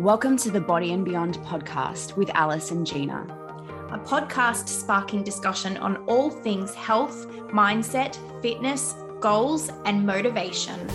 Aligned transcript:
Welcome 0.00 0.36
to 0.38 0.50
the 0.50 0.60
Body 0.60 0.92
and 0.92 1.04
Beyond 1.04 1.38
podcast 1.38 2.16
with 2.16 2.28
Alice 2.34 2.72
and 2.72 2.84
Gina, 2.84 3.28
a 3.92 3.98
podcast 3.98 4.66
sparking 4.66 5.22
discussion 5.22 5.76
on 5.76 5.98
all 6.08 6.30
things 6.30 6.74
health, 6.74 7.28
mindset, 7.52 8.18
fitness, 8.42 8.96
goals, 9.20 9.70
and 9.84 10.04
motivation. 10.04 10.90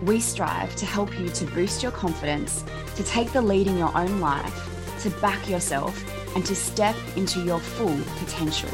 We 0.00 0.18
strive 0.18 0.74
to 0.76 0.86
help 0.86 1.20
you 1.20 1.28
to 1.28 1.44
boost 1.44 1.82
your 1.82 1.92
confidence, 1.92 2.64
to 2.96 3.04
take 3.04 3.30
the 3.34 3.42
lead 3.42 3.66
in 3.66 3.76
your 3.76 3.94
own 3.94 4.18
life, 4.18 5.02
to 5.02 5.10
back 5.20 5.46
yourself, 5.46 6.02
and 6.34 6.46
to 6.46 6.56
step 6.56 6.96
into 7.16 7.40
your 7.40 7.60
full 7.60 8.00
potential. 8.16 8.70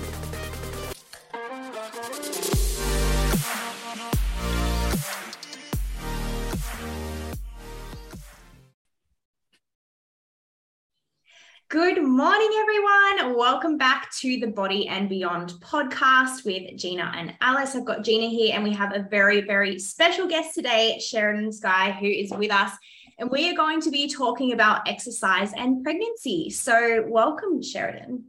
Morning, 12.38 12.56
everyone. 12.60 13.36
Welcome 13.36 13.78
back 13.78 14.12
to 14.18 14.38
the 14.38 14.46
Body 14.46 14.86
and 14.86 15.08
Beyond 15.08 15.54
podcast 15.54 16.44
with 16.44 16.76
Gina 16.76 17.12
and 17.16 17.34
Alice. 17.40 17.74
I've 17.74 17.84
got 17.84 18.04
Gina 18.04 18.28
here, 18.28 18.54
and 18.54 18.62
we 18.62 18.72
have 18.74 18.94
a 18.94 19.08
very, 19.10 19.40
very 19.40 19.76
special 19.80 20.28
guest 20.28 20.54
today, 20.54 21.00
Sheridan 21.00 21.50
Skye, 21.50 21.96
who 21.98 22.06
is 22.06 22.30
with 22.30 22.52
us. 22.52 22.70
And 23.18 23.28
we 23.28 23.50
are 23.50 23.56
going 23.56 23.80
to 23.80 23.90
be 23.90 24.08
talking 24.08 24.52
about 24.52 24.88
exercise 24.88 25.52
and 25.56 25.82
pregnancy. 25.82 26.48
So, 26.50 27.04
welcome, 27.08 27.60
Sheridan. 27.60 28.26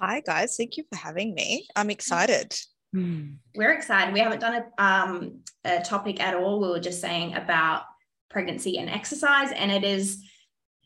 Hi, 0.00 0.20
guys. 0.20 0.56
Thank 0.56 0.78
you 0.78 0.84
for 0.90 0.96
having 0.96 1.34
me. 1.34 1.66
I'm 1.76 1.90
excited. 1.90 2.58
We're 2.94 3.74
excited. 3.74 4.14
We 4.14 4.20
haven't 4.20 4.40
done 4.40 4.64
a, 4.78 4.82
um, 4.82 5.40
a 5.66 5.82
topic 5.82 6.18
at 6.18 6.34
all. 6.34 6.62
We 6.62 6.68
were 6.68 6.80
just 6.80 7.02
saying 7.02 7.34
about 7.34 7.82
pregnancy 8.30 8.78
and 8.78 8.88
exercise, 8.88 9.52
and 9.52 9.70
it 9.70 9.84
is 9.84 10.24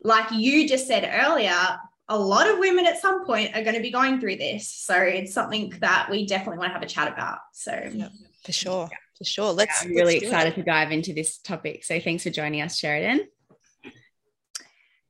like 0.02 0.32
you 0.32 0.68
just 0.68 0.88
said 0.88 1.08
earlier, 1.24 1.78
a 2.08 2.18
lot 2.18 2.48
of 2.48 2.58
women 2.58 2.86
at 2.86 3.00
some 3.00 3.24
point 3.24 3.56
are 3.56 3.62
going 3.62 3.76
to 3.76 3.82
be 3.82 3.90
going 3.90 4.20
through 4.20 4.36
this. 4.36 4.68
So 4.68 4.94
it's 4.94 5.32
something 5.32 5.72
that 5.80 6.08
we 6.10 6.26
definitely 6.26 6.58
want 6.58 6.70
to 6.70 6.74
have 6.74 6.82
a 6.82 6.86
chat 6.86 7.12
about. 7.12 7.38
So, 7.52 7.72
yeah, 7.92 8.08
for 8.44 8.52
sure. 8.52 8.88
For 9.16 9.24
sure. 9.24 9.52
Let's. 9.52 9.84
Yeah, 9.84 9.90
I'm 9.90 9.96
really 9.96 10.14
let's 10.14 10.24
excited 10.24 10.54
to 10.56 10.62
dive 10.62 10.90
into 10.90 11.14
this 11.14 11.38
topic. 11.38 11.84
So 11.84 11.98
thanks 12.00 12.24
for 12.24 12.30
joining 12.30 12.62
us, 12.62 12.76
Sheridan. 12.76 13.26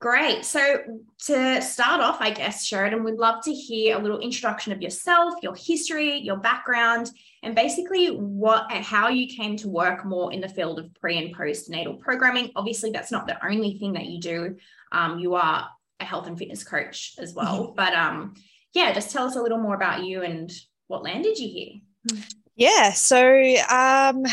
Great. 0.04 0.44
So 0.44 0.80
to 1.26 1.62
start 1.62 2.02
off, 2.02 2.18
I 2.20 2.30
guess, 2.30 2.66
Sheridan, 2.66 3.02
we'd 3.04 3.14
love 3.14 3.42
to 3.44 3.50
hear 3.50 3.96
a 3.96 3.98
little 3.98 4.18
introduction 4.18 4.70
of 4.74 4.82
yourself, 4.82 5.32
your 5.42 5.54
history, 5.54 6.18
your 6.18 6.36
background, 6.36 7.10
and 7.42 7.54
basically 7.54 8.08
what 8.08 8.70
and 8.70 8.84
how 8.84 9.08
you 9.08 9.34
came 9.34 9.56
to 9.56 9.68
work 9.70 10.04
more 10.04 10.30
in 10.30 10.42
the 10.42 10.48
field 10.48 10.78
of 10.78 10.92
pre 11.00 11.16
and 11.16 11.34
postnatal 11.34 11.98
programming. 11.98 12.50
Obviously, 12.54 12.90
that's 12.90 13.10
not 13.10 13.26
the 13.26 13.42
only 13.46 13.78
thing 13.78 13.94
that 13.94 14.04
you 14.04 14.20
do. 14.20 14.56
Um, 14.92 15.18
you 15.18 15.36
are 15.36 15.70
a 16.04 16.06
health 16.06 16.26
and 16.26 16.38
fitness 16.38 16.62
coach 16.62 17.14
as 17.18 17.34
well. 17.34 17.64
Mm-hmm. 17.64 17.74
But 17.74 17.94
um, 17.94 18.34
yeah, 18.74 18.92
just 18.92 19.10
tell 19.10 19.26
us 19.26 19.36
a 19.36 19.42
little 19.42 19.58
more 19.58 19.74
about 19.74 20.04
you 20.04 20.22
and 20.22 20.52
what 20.86 21.02
landed 21.02 21.38
you 21.38 21.48
here. 21.48 22.20
Yeah. 22.56 22.92
So 22.92 23.56
um 23.70 24.24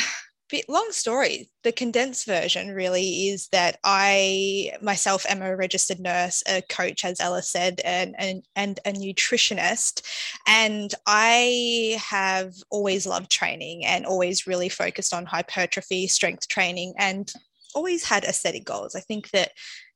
bit 0.51 0.67
long 0.67 0.89
story. 0.91 1.49
The 1.63 1.71
condensed 1.71 2.27
version 2.27 2.71
really 2.71 3.29
is 3.29 3.47
that 3.53 3.79
I 3.85 4.73
myself 4.81 5.25
am 5.29 5.41
a 5.41 5.55
registered 5.55 5.99
nurse, 5.99 6.43
a 6.47 6.61
coach, 6.61 7.05
as 7.05 7.21
Ella 7.21 7.41
said, 7.41 7.79
and 7.85 8.13
and, 8.17 8.43
and 8.55 8.79
a 8.85 8.91
nutritionist. 8.91 10.03
And 10.47 10.93
I 11.07 11.97
have 12.05 12.53
always 12.69 13.07
loved 13.07 13.31
training 13.31 13.85
and 13.85 14.05
always 14.05 14.45
really 14.45 14.69
focused 14.69 15.13
on 15.13 15.25
hypertrophy, 15.25 16.07
strength 16.07 16.47
training, 16.49 16.93
and 16.97 17.31
always 17.73 18.03
had 18.03 18.25
aesthetic 18.25 18.65
goals. 18.65 18.93
I 18.93 18.99
think 18.99 19.31
that 19.31 19.51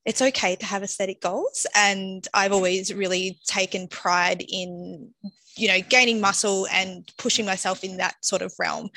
it's 0.06 0.22
okay 0.22 0.56
to 0.56 0.66
have 0.66 0.84
aesthetic 0.84 1.22
goals. 1.22 1.66
And 1.76 2.28
I've 2.34 2.54
always 2.54 2.94
really 2.94 3.40
taken 3.48 3.88
pride 3.88 4.44
in, 4.48 5.10
you 5.58 5.68
know, 5.68 5.80
gaining 5.82 6.22
muscle 6.22 6.68
and 6.72 7.10
pushing 7.18 7.46
myself 7.46 7.84
in 7.84 7.98
that 7.98 8.14
sort 8.24 8.44
of 8.44 8.54
realm. 8.60 8.90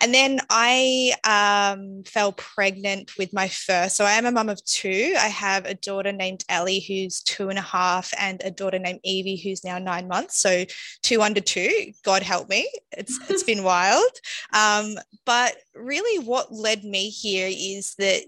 And 0.00 0.14
then 0.14 0.40
I 0.48 1.12
um, 1.24 2.02
fell 2.04 2.32
pregnant 2.32 3.12
with 3.18 3.34
my 3.34 3.48
first. 3.48 3.96
So 3.96 4.06
I 4.06 4.12
am 4.12 4.24
a 4.24 4.32
mum 4.32 4.48
of 4.48 4.64
two. 4.64 5.14
I 5.18 5.28
have 5.28 5.66
a 5.66 5.74
daughter 5.74 6.12
named 6.12 6.44
Ellie, 6.48 6.80
who's 6.80 7.20
two 7.20 7.50
and 7.50 7.58
a 7.58 7.62
half, 7.62 8.12
and 8.18 8.40
a 8.42 8.50
daughter 8.50 8.78
named 8.78 9.00
Evie, 9.02 9.36
who's 9.36 9.64
now 9.64 9.78
nine 9.78 10.08
months. 10.08 10.38
So 10.38 10.64
two 11.02 11.20
under 11.20 11.42
two. 11.42 11.92
God 12.04 12.22
help 12.22 12.48
me. 12.48 12.70
It's 12.92 13.18
it's 13.28 13.42
been 13.42 13.64
wild. 13.64 14.12
Um, 14.54 14.94
but 15.26 15.56
really, 15.74 16.24
what 16.24 16.52
led 16.52 16.84
me 16.84 17.10
here 17.10 17.50
is 17.50 17.94
that 17.98 18.22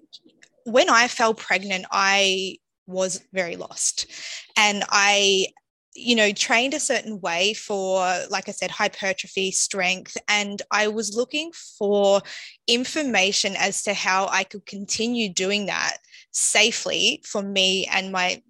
when 0.66 0.90
I 0.90 1.06
fell 1.06 1.32
pregnant, 1.32 1.86
I 1.92 2.56
was 2.86 3.22
very 3.32 3.56
lost. 3.56 4.06
And 4.56 4.84
I, 4.88 5.46
you 5.94 6.16
know, 6.16 6.32
trained 6.32 6.74
a 6.74 6.80
certain 6.80 7.20
way 7.20 7.54
for, 7.54 7.98
like 8.30 8.48
I 8.48 8.52
said, 8.52 8.72
hypertrophy, 8.72 9.52
strength. 9.52 10.16
And 10.28 10.60
I 10.72 10.88
was 10.88 11.16
looking 11.16 11.52
for 11.78 12.20
information 12.66 13.54
as 13.56 13.82
to 13.84 13.94
how 13.94 14.26
I 14.26 14.42
could 14.42 14.66
continue 14.66 15.32
doing 15.32 15.66
that 15.66 15.98
safely 16.32 17.22
for 17.24 17.42
me 17.42 17.88
and 17.92 18.12
my 18.12 18.42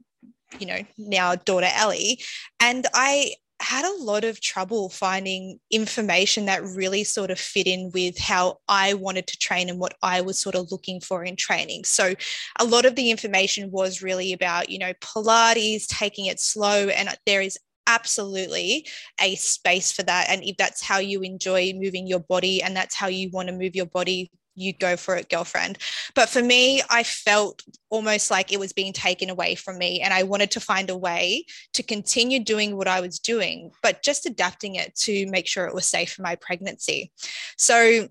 you 0.58 0.66
know 0.66 0.78
now 0.96 1.34
daughter 1.34 1.68
ellie 1.72 2.20
and 2.60 2.86
i 2.94 3.32
had 3.60 3.84
a 3.84 4.02
lot 4.02 4.24
of 4.24 4.40
trouble 4.40 4.90
finding 4.90 5.58
information 5.70 6.44
that 6.46 6.62
really 6.62 7.04
sort 7.04 7.30
of 7.30 7.38
fit 7.38 7.66
in 7.66 7.90
with 7.94 8.18
how 8.18 8.58
I 8.68 8.94
wanted 8.94 9.26
to 9.28 9.38
train 9.38 9.68
and 9.68 9.78
what 9.78 9.94
I 10.02 10.20
was 10.20 10.38
sort 10.38 10.54
of 10.54 10.70
looking 10.70 11.00
for 11.00 11.24
in 11.24 11.36
training. 11.36 11.84
So 11.84 12.14
a 12.60 12.64
lot 12.64 12.84
of 12.84 12.96
the 12.96 13.10
information 13.10 13.70
was 13.70 14.02
really 14.02 14.32
about, 14.32 14.68
you 14.68 14.78
know, 14.78 14.92
Pilates, 14.94 15.86
taking 15.86 16.26
it 16.26 16.38
slow. 16.38 16.88
And 16.88 17.08
there 17.24 17.40
is 17.40 17.58
absolutely 17.86 18.86
a 19.20 19.36
space 19.36 19.92
for 19.92 20.02
that. 20.02 20.28
And 20.28 20.42
if 20.44 20.56
that's 20.56 20.82
how 20.82 20.98
you 20.98 21.22
enjoy 21.22 21.72
moving 21.74 22.06
your 22.06 22.20
body 22.20 22.62
and 22.62 22.76
that's 22.76 22.94
how 22.94 23.06
you 23.06 23.30
want 23.30 23.48
to 23.48 23.54
move 23.54 23.74
your 23.74 23.86
body 23.86 24.30
you 24.56 24.72
go 24.72 24.96
for 24.96 25.14
it, 25.16 25.28
girlfriend. 25.28 25.78
But 26.14 26.28
for 26.28 26.42
me, 26.42 26.82
I 26.90 27.02
felt 27.02 27.62
almost 27.90 28.30
like 28.30 28.52
it 28.52 28.58
was 28.58 28.72
being 28.72 28.92
taken 28.92 29.30
away 29.30 29.54
from 29.54 29.78
me. 29.78 30.00
And 30.00 30.12
I 30.12 30.24
wanted 30.24 30.50
to 30.52 30.60
find 30.60 30.90
a 30.90 30.96
way 30.96 31.44
to 31.74 31.82
continue 31.82 32.40
doing 32.40 32.76
what 32.76 32.88
I 32.88 33.00
was 33.00 33.18
doing, 33.18 33.70
but 33.82 34.02
just 34.02 34.26
adapting 34.26 34.74
it 34.74 34.94
to 34.96 35.26
make 35.26 35.46
sure 35.46 35.66
it 35.66 35.74
was 35.74 35.86
safe 35.86 36.14
for 36.14 36.22
my 36.22 36.34
pregnancy. 36.36 37.12
So, 37.56 38.08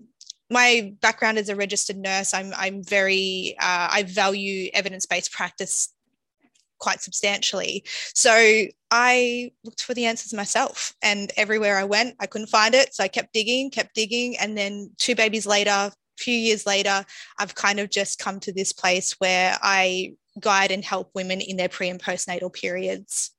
my 0.48 0.94
background 1.00 1.38
as 1.38 1.48
a 1.48 1.56
registered 1.56 1.96
nurse, 1.96 2.32
I'm, 2.32 2.52
I'm 2.56 2.80
very, 2.84 3.56
uh, 3.58 3.88
I 3.90 4.04
value 4.04 4.70
evidence 4.72 5.04
based 5.04 5.32
practice 5.32 5.92
quite 6.78 7.00
substantially. 7.00 7.84
So 8.14 8.66
I 8.90 9.50
looked 9.64 9.82
for 9.82 9.94
the 9.94 10.06
answers 10.06 10.32
myself, 10.34 10.94
and 11.02 11.32
everywhere 11.36 11.78
I 11.78 11.84
went, 11.84 12.16
I 12.20 12.26
couldn't 12.26 12.48
find 12.48 12.74
it. 12.74 12.94
So 12.94 13.02
I 13.02 13.08
kept 13.08 13.32
digging, 13.32 13.70
kept 13.70 13.94
digging, 13.94 14.36
and 14.38 14.56
then 14.56 14.90
two 14.98 15.14
babies 15.14 15.46
later, 15.46 15.90
few 16.16 16.34
years 16.34 16.66
later, 16.66 17.04
I've 17.38 17.54
kind 17.54 17.80
of 17.80 17.90
just 17.90 18.18
come 18.18 18.40
to 18.40 18.52
this 18.52 18.72
place 18.72 19.12
where 19.18 19.56
I 19.62 20.14
guide 20.40 20.70
and 20.70 20.84
help 20.84 21.10
women 21.14 21.40
in 21.40 21.56
their 21.56 21.68
pre 21.68 21.88
and 21.88 22.02
postnatal 22.02 22.52
periods. 22.52 23.32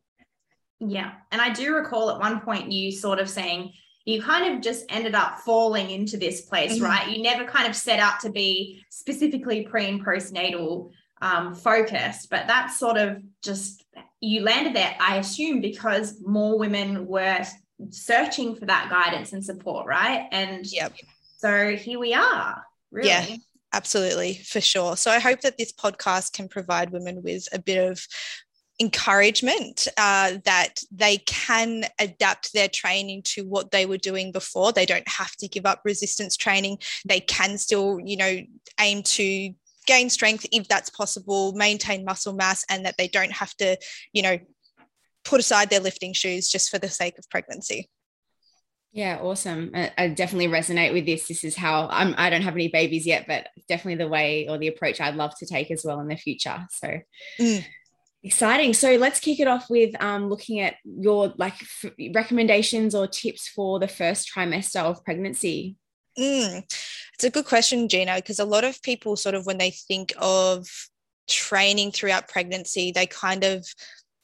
Yeah. 0.80 1.14
And 1.32 1.42
I 1.42 1.52
do 1.52 1.74
recall 1.74 2.10
at 2.12 2.20
one 2.20 2.42
point 2.42 2.72
you 2.72 2.92
sort 2.92 3.20
of 3.20 3.30
saying, 3.30 3.74
you 4.06 4.22
kind 4.22 4.56
of 4.56 4.62
just 4.62 4.86
ended 4.90 5.16
up 5.16 5.40
falling 5.40 5.90
into 5.90 6.18
this 6.18 6.42
place, 6.42 6.76
mm-hmm. 6.76 6.86
right? 6.86 7.10
You 7.10 7.22
never 7.22 7.44
kind 7.44 7.68
of 7.68 7.76
set 7.76 8.00
out 8.00 8.22
to 8.22 8.30
be 8.30 8.82
specifically 8.90 9.64
pre 9.64 9.88
and 9.88 10.06
postnatal 10.06 10.92
um, 11.22 11.54
focused, 11.54 12.30
but 12.30 12.48
that's 12.48 12.80
sort 12.80 12.98
of 12.98 13.22
just 13.44 13.84
you 14.22 14.42
landed 14.42 14.76
there, 14.76 14.96
I 15.00 15.18
assume, 15.18 15.62
because 15.62 16.22
more 16.26 16.58
women 16.58 17.06
were 17.06 17.44
searching 17.90 18.56
for 18.56 18.66
that 18.66 18.90
guidance 18.90 19.34
and 19.34 19.44
support, 19.44 19.88
right? 19.88 20.28
And 20.32 20.66
yep. 20.66 20.94
so 21.38 21.76
here 21.76 22.00
we 22.00 22.14
are. 22.14 22.64
Really? 22.92 23.10
Yeah, 23.10 23.36
absolutely, 23.74 24.36
for 24.36 24.62
sure. 24.62 24.98
So 24.98 25.12
I 25.12 25.20
hope 25.20 25.42
that 25.42 25.58
this 25.58 25.74
podcast 25.74 26.34
can 26.34 26.48
provide 26.48 26.92
women 26.92 27.22
with 27.24 27.48
a 27.52 27.60
bit 27.60 27.78
of 27.78 28.06
encouragement 28.80 29.88
uh, 29.98 30.34
that 30.46 30.80
they 30.92 31.18
can 31.18 31.86
adapt 32.00 32.54
their 32.54 32.68
training 32.68 33.24
to 33.24 33.44
what 33.44 33.72
they 33.72 33.86
were 33.86 33.98
doing 33.98 34.32
before. 34.32 34.72
They 34.72 34.86
don't 34.86 35.08
have 35.08 35.36
to 35.38 35.48
give 35.48 35.66
up 35.66 35.82
resistance 35.84 36.38
training. 36.38 36.78
They 37.06 37.20
can 37.20 37.58
still, 37.58 38.00
you 38.04 38.18
know, 38.18 38.38
aim 38.80 39.02
to 39.04 39.52
gain 39.88 40.10
strength 40.10 40.46
if 40.52 40.68
that's 40.68 40.90
possible, 40.90 41.54
maintain 41.54 42.06
muscle 42.06 42.34
mass, 42.34 42.66
and 42.70 42.86
that 42.86 42.98
they 42.98 43.08
don't 43.08 43.32
have 43.32 43.56
to, 43.56 43.78
you 44.14 44.22
know, 44.22 44.38
put 45.26 45.40
aside 45.40 45.70
their 45.70 45.80
lifting 45.80 46.14
shoes 46.14 46.50
just 46.50 46.70
for 46.70 46.78
the 46.78 46.90
sake 46.90 47.18
of 47.18 47.30
pregnancy. 47.30 47.90
Yeah, 48.98 49.20
awesome. 49.22 49.70
I, 49.76 49.92
I, 49.96 50.08
definitely 50.08 50.48
resonate 50.48 50.92
with 50.92 51.06
this. 51.06 51.28
This 51.28 51.44
is 51.44 51.56
how 51.56 51.88
I'm, 51.92 52.16
I 52.18 52.32
don't 52.32 52.42
have 52.42 52.56
any 52.56 52.68
babies 52.68 53.06
yet, 53.06 53.26
but 53.28 53.48
definitely 53.70 54.04
the 54.04 54.10
way 54.10 54.48
or 54.50 54.58
the 54.58 54.70
approach 54.70 55.00
I'd 55.00 55.14
love 55.14 55.38
to 55.38 55.46
take 55.46 55.70
as 55.70 55.84
well 55.86 56.00
in 56.00 56.08
the 56.08 56.16
future. 56.16 56.66
So 56.72 56.98
mm. 57.40 57.64
exciting. 58.24 58.74
So 58.74 58.96
let's 58.96 59.20
kick 59.20 59.40
it 59.40 59.48
off 59.48 59.70
with 59.70 59.94
um, 60.02 60.30
looking 60.30 60.62
at 60.62 60.78
your 60.84 61.32
like 61.38 61.54
f- 61.62 61.92
recommendations 62.16 62.96
or 62.96 63.06
tips 63.06 63.48
for 63.48 63.78
the 63.78 63.88
first 63.88 64.32
trimester 64.36 64.82
of 64.82 65.06
pregnancy. 65.06 65.76
Mm. 66.18 66.64
It's 67.14 67.24
a 67.24 67.30
good 67.30 67.46
question, 67.46 67.90
Gina, 67.90 68.16
because 68.16 68.40
a 68.40 68.46
lot 68.46 68.64
of 68.64 68.82
people 68.82 69.16
sort 69.16 69.36
of 69.36 69.46
when 69.46 69.60
they 69.60 69.70
think 69.70 70.12
of 70.18 70.68
training 71.30 71.92
throughout 71.92 72.30
pregnancy, 72.30 72.92
they 72.92 73.06
kind 73.06 73.44
of 73.44 73.64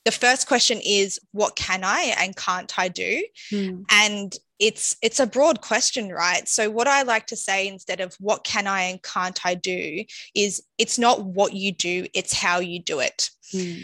the 0.05 0.11
first 0.11 0.47
question 0.47 0.79
is 0.83 1.19
what 1.31 1.55
can 1.55 1.83
i 1.83 2.13
and 2.19 2.35
can't 2.35 2.77
i 2.77 2.88
do? 2.88 3.23
Mm. 3.51 3.85
and 3.89 4.35
it's 4.59 4.95
it's 5.01 5.19
a 5.19 5.27
broad 5.27 5.61
question 5.61 6.09
right? 6.09 6.47
So 6.47 6.69
what 6.69 6.88
i 6.88 7.03
like 7.03 7.27
to 7.27 7.35
say 7.35 7.67
instead 7.67 8.00
of 8.00 8.15
what 8.19 8.44
can 8.44 8.67
i 8.67 8.81
and 8.83 9.01
can't 9.01 9.39
i 9.45 9.55
do 9.55 10.03
is 10.35 10.63
it's 10.77 11.00
not 11.00 11.23
what 11.23 11.53
you 11.53 11.71
do 11.71 12.07
it's 12.13 12.33
how 12.33 12.59
you 12.59 12.81
do 12.81 13.00
it. 13.00 13.29
Mm. 13.53 13.83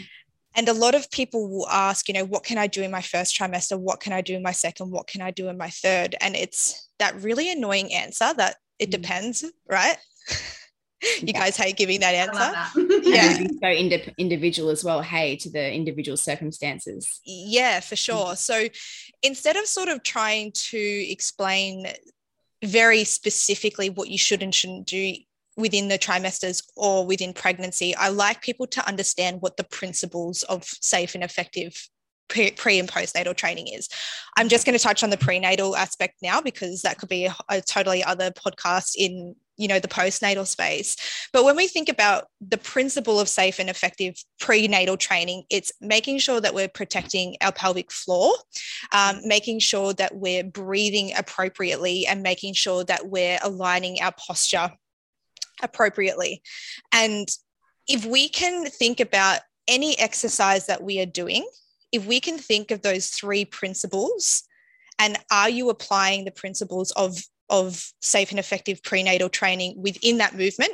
and 0.56 0.68
a 0.68 0.72
lot 0.72 0.94
of 0.94 1.10
people 1.10 1.48
will 1.48 1.68
ask 1.68 2.08
you 2.08 2.14
know 2.14 2.24
what 2.24 2.44
can 2.44 2.58
i 2.58 2.66
do 2.66 2.82
in 2.82 2.90
my 2.90 3.02
first 3.02 3.38
trimester? 3.38 3.78
What 3.78 4.00
can 4.00 4.12
i 4.12 4.20
do 4.20 4.34
in 4.34 4.42
my 4.42 4.52
second? 4.52 4.90
What 4.90 5.06
can 5.06 5.22
i 5.22 5.30
do 5.30 5.48
in 5.48 5.56
my 5.56 5.70
third? 5.70 6.16
And 6.20 6.36
it's 6.36 6.88
that 6.98 7.20
really 7.22 7.50
annoying 7.50 7.92
answer 7.94 8.32
that 8.36 8.56
it 8.78 8.88
mm. 8.88 8.92
depends 8.92 9.44
right 9.68 9.96
you 11.20 11.28
yeah. 11.28 11.40
guys 11.40 11.56
hate 11.56 11.76
giving 11.76 12.00
that 12.00 12.14
answer. 12.14 12.32
That. 12.34 12.72
yeah. 13.04 13.46
so 13.62 13.68
ind- 13.68 14.14
individual 14.18 14.70
as 14.70 14.84
well. 14.84 15.00
Hey, 15.00 15.36
to 15.36 15.50
the 15.50 15.72
individual 15.72 16.16
circumstances. 16.16 17.20
Yeah, 17.24 17.80
for 17.80 17.94
mm. 17.94 17.98
sure. 17.98 18.36
So 18.36 18.66
instead 19.22 19.56
of 19.56 19.66
sort 19.66 19.88
of 19.88 20.02
trying 20.02 20.52
to 20.52 20.78
explain 20.78 21.86
very 22.62 23.04
specifically 23.04 23.88
what 23.88 24.08
you 24.08 24.18
should 24.18 24.42
and 24.42 24.54
shouldn't 24.54 24.86
do 24.86 25.14
within 25.56 25.88
the 25.88 25.98
trimesters 25.98 26.62
or 26.76 27.06
within 27.06 27.32
pregnancy, 27.32 27.94
I 27.96 28.08
like 28.08 28.42
people 28.42 28.66
to 28.68 28.86
understand 28.86 29.40
what 29.40 29.56
the 29.56 29.64
principles 29.64 30.42
of 30.44 30.64
safe 30.64 31.14
and 31.14 31.24
effective 31.24 31.88
pre, 32.30 32.78
and 32.78 32.88
postnatal 32.88 33.36
training 33.36 33.68
is. 33.68 33.88
I'm 34.36 34.48
just 34.48 34.64
going 34.64 34.76
to 34.76 34.82
touch 34.82 35.02
on 35.02 35.10
the 35.10 35.16
prenatal 35.16 35.76
aspect 35.76 36.16
now 36.22 36.40
because 36.40 36.82
that 36.82 36.98
could 36.98 37.08
be 37.08 37.26
a, 37.26 37.34
a 37.48 37.60
totally 37.60 38.02
other 38.02 38.30
podcast 38.30 38.92
in 38.96 39.34
you 39.60 39.68
know 39.68 39.78
the 39.78 39.88
postnatal 39.88 40.46
space. 40.46 40.96
But 41.32 41.44
when 41.44 41.54
we 41.54 41.68
think 41.68 41.88
about 41.88 42.24
the 42.40 42.56
principle 42.56 43.20
of 43.20 43.28
safe 43.28 43.58
and 43.58 43.68
effective 43.68 44.14
prenatal 44.40 44.96
training 44.96 45.44
it's 45.50 45.72
making 45.80 46.18
sure 46.18 46.40
that 46.40 46.54
we're 46.54 46.68
protecting 46.68 47.36
our 47.40 47.52
pelvic 47.52 47.92
floor 47.92 48.32
um, 48.92 49.20
making 49.24 49.58
sure 49.60 49.92
that 49.94 50.16
we're 50.16 50.44
breathing 50.44 51.12
appropriately 51.16 52.06
and 52.06 52.22
making 52.22 52.54
sure 52.54 52.84
that 52.84 53.08
we're 53.08 53.38
aligning 53.42 54.00
our 54.00 54.12
posture 54.12 54.70
appropriately. 55.62 56.42
And 56.92 57.28
if 57.86 58.04
we 58.04 58.28
can 58.28 58.66
think 58.66 58.98
about 59.00 59.40
any 59.68 59.98
exercise 59.98 60.66
that 60.66 60.82
we 60.82 61.00
are 61.00 61.06
doing 61.06 61.46
if 61.92 62.06
we 62.06 62.20
can 62.20 62.38
think 62.38 62.70
of 62.70 62.82
those 62.82 63.08
three 63.08 63.44
principles 63.44 64.44
and 64.98 65.18
are 65.30 65.48
you 65.48 65.70
applying 65.70 66.24
the 66.24 66.30
principles 66.30 66.92
of 66.92 67.16
of 67.50 67.92
safe 68.00 68.30
and 68.30 68.38
effective 68.38 68.82
prenatal 68.82 69.28
training 69.28 69.74
within 69.76 70.18
that 70.18 70.34
movement, 70.34 70.72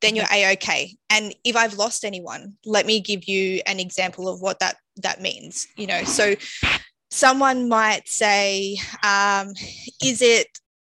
then 0.00 0.16
you're 0.16 0.26
a-okay. 0.32 0.96
And 1.10 1.34
if 1.44 1.56
I've 1.56 1.74
lost 1.74 2.04
anyone, 2.04 2.54
let 2.64 2.86
me 2.86 3.00
give 3.00 3.24
you 3.28 3.60
an 3.66 3.80
example 3.80 4.28
of 4.28 4.40
what 4.40 4.60
that 4.60 4.76
that 4.96 5.20
means. 5.20 5.66
You 5.76 5.86
know, 5.86 6.04
so 6.04 6.34
someone 7.10 7.68
might 7.68 8.08
say, 8.08 8.78
um, 9.02 9.52
is 10.02 10.22
it 10.22 10.48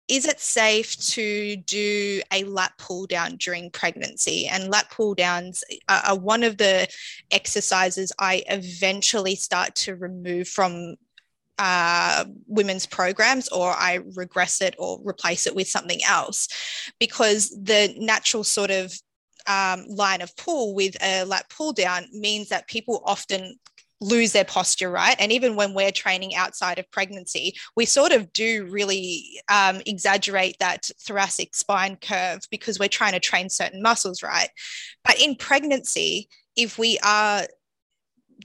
is 0.09 0.27
it 0.27 0.41
safe 0.41 0.97
to 0.97 1.57
do 1.57 2.21
a 2.33 2.45
lat 2.45 2.73
pull 2.77 3.07
down 3.07 3.37
during 3.37 3.71
pregnancy? 3.71 4.47
And 4.47 4.71
lat 4.71 4.91
pull 4.91 5.15
downs 5.15 5.63
are, 5.89 6.03
are 6.07 6.19
one 6.19 6.43
of 6.43 6.59
the 6.59 6.89
exercises 7.31 8.13
I 8.19 8.43
eventually 8.49 9.37
start 9.37 9.75
to 9.77 9.97
remove 9.97 10.49
from 10.49 10.97
uh, 11.59 12.25
women's 12.47 12.87
programs 12.87 13.49
or 13.49 13.71
I 13.71 14.01
regress 14.17 14.61
it 14.61 14.75
or 14.79 15.01
replace 15.05 15.47
it 15.47 15.55
with 15.55 15.69
something 15.69 16.01
else 16.07 16.49
because 16.99 17.51
the 17.51 17.95
natural 17.99 18.45
sort 18.45 18.71
of 18.71 18.93
um, 19.47 19.85
line 19.89 20.23
of 20.23 20.37
pull 20.37 20.75
with 20.75 20.97
a 21.03 21.25
lat 21.25 21.49
pull 21.51 21.73
down 21.73 22.07
means 22.13 22.49
that 22.49 22.69
people 22.69 23.03
often 23.05 23.59
lose 24.01 24.33
their 24.33 24.45
posture, 24.45 24.91
right? 24.91 25.15
And 25.19 25.31
even 25.31 25.55
when 25.55 25.75
we're 25.75 25.93
training 25.93 26.35
outside 26.35 26.79
of 26.79 26.91
pregnancy, 26.91 27.55
we 27.77 27.85
sort 27.85 28.11
of 28.13 28.33
do 28.33 28.67
really 28.67 29.41
um, 29.49 29.81
exaggerate 29.87 30.57
that 30.59 30.91
thoracic 31.01 31.55
spine 31.55 31.97
curve 31.97 32.41
because 32.51 32.79
we're 32.79 32.89
trying 32.89 33.13
to 33.13 33.21
train 33.21 33.49
certain 33.49 33.81
muscles, 33.81 34.23
right? 34.23 34.49
But 35.05 35.21
in 35.21 35.37
pregnancy, 35.37 36.29
if 36.57 36.79
we 36.79 36.99
are 37.05 37.47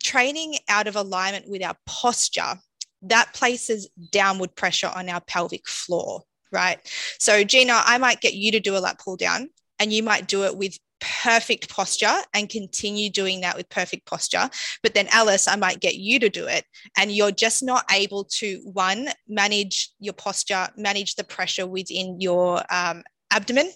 training 0.04 0.58
out 0.70 0.88
of 0.88 0.96
alignment 0.96 1.50
with 1.50 1.64
our 1.64 1.76
posture, 1.88 2.60
that 3.04 3.34
places 3.34 3.90
downward 4.12 4.56
pressure 4.56 4.92
on 4.94 5.10
our 5.10 5.22
pelvic 5.22 5.68
floor, 5.68 6.24
right? 6.52 6.80
So, 7.20 7.44
Gina, 7.44 7.82
I 7.86 7.98
might 7.98 8.22
get 8.22 8.34
you 8.34 8.52
to 8.52 8.60
do 8.60 8.76
a 8.76 8.80
lat 8.80 9.00
pull 9.00 9.18
down, 9.18 9.50
and 9.80 9.94
you 9.94 10.04
might 10.04 10.28
do 10.28 10.44
it 10.44 10.58
with 10.58 10.78
perfect 11.00 11.70
posture 11.70 12.16
and 12.34 12.50
continue 12.50 13.10
doing 13.10 13.42
that 13.42 13.56
with 13.56 13.70
perfect 13.70 14.08
posture. 14.08 14.50
But 14.82 14.96
then, 14.96 15.08
Alice, 15.12 15.48
I 15.48 15.56
might 15.56 15.80
get 15.80 15.96
you 15.96 16.20
to 16.20 16.30
do 16.30 16.48
it, 16.48 16.66
and 16.98 17.12
you're 17.12 17.32
just 17.32 17.64
not 17.64 17.86
able 17.92 18.24
to 18.40 18.62
one, 18.64 19.10
manage 19.28 19.92
your 20.00 20.14
posture, 20.14 20.68
manage 20.76 21.16
the 21.16 21.24
pressure 21.24 21.68
within 21.68 22.20
your 22.20 22.64
um, 22.74 23.04
abdomen, 23.32 23.72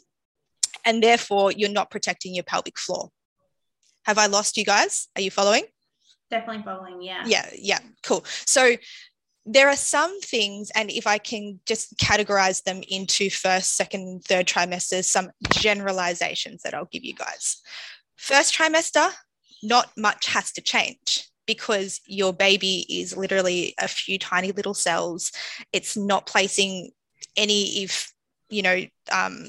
and 0.84 1.04
therefore 1.04 1.52
you're 1.52 1.70
not 1.70 1.92
protecting 1.92 2.34
your 2.34 2.44
pelvic 2.44 2.80
floor. 2.80 3.10
Have 4.06 4.18
I 4.18 4.26
lost 4.26 4.58
you 4.58 4.66
guys? 4.66 5.08
Are 5.16 5.22
you 5.22 5.30
following? 5.30 5.64
Definitely 6.32 6.64
following, 6.64 7.02
yeah. 7.02 7.24
Yeah, 7.26 7.48
yeah, 7.56 7.80
cool. 8.04 8.24
So 8.26 8.76
there 9.46 9.70
are 9.70 9.76
some 9.76 10.20
things, 10.22 10.72
and 10.76 10.92
if 10.92 11.08
I 11.08 11.18
can 11.18 11.60
just 11.66 11.98
categorize 11.98 12.64
them 12.64 12.82
into 12.88 13.30
first, 13.30 13.76
second, 13.76 14.24
third 14.24 14.46
trimesters, 14.46 15.06
some 15.06 15.32
generalizations 15.50 16.62
that 16.62 16.74
I'll 16.74 16.86
give 16.86 17.04
you 17.04 17.16
guys. 17.16 17.62
First 18.18 18.56
trimester, 18.56 19.12
not 19.64 19.92
much 19.98 20.28
has 20.28 20.52
to 20.54 20.62
change 20.62 21.28
because 21.48 22.02
your 22.06 22.34
baby 22.34 22.86
is 22.88 23.18
literally 23.18 23.74
a 23.80 23.88
few 23.88 24.20
tiny 24.20 24.52
little 24.52 24.76
cells. 24.76 25.32
It's 25.74 25.98
not 25.98 26.28
placing 26.28 26.92
any, 27.36 27.84
if 27.84 28.14
you 28.50 28.62
know, 28.62 28.84
um, 29.12 29.48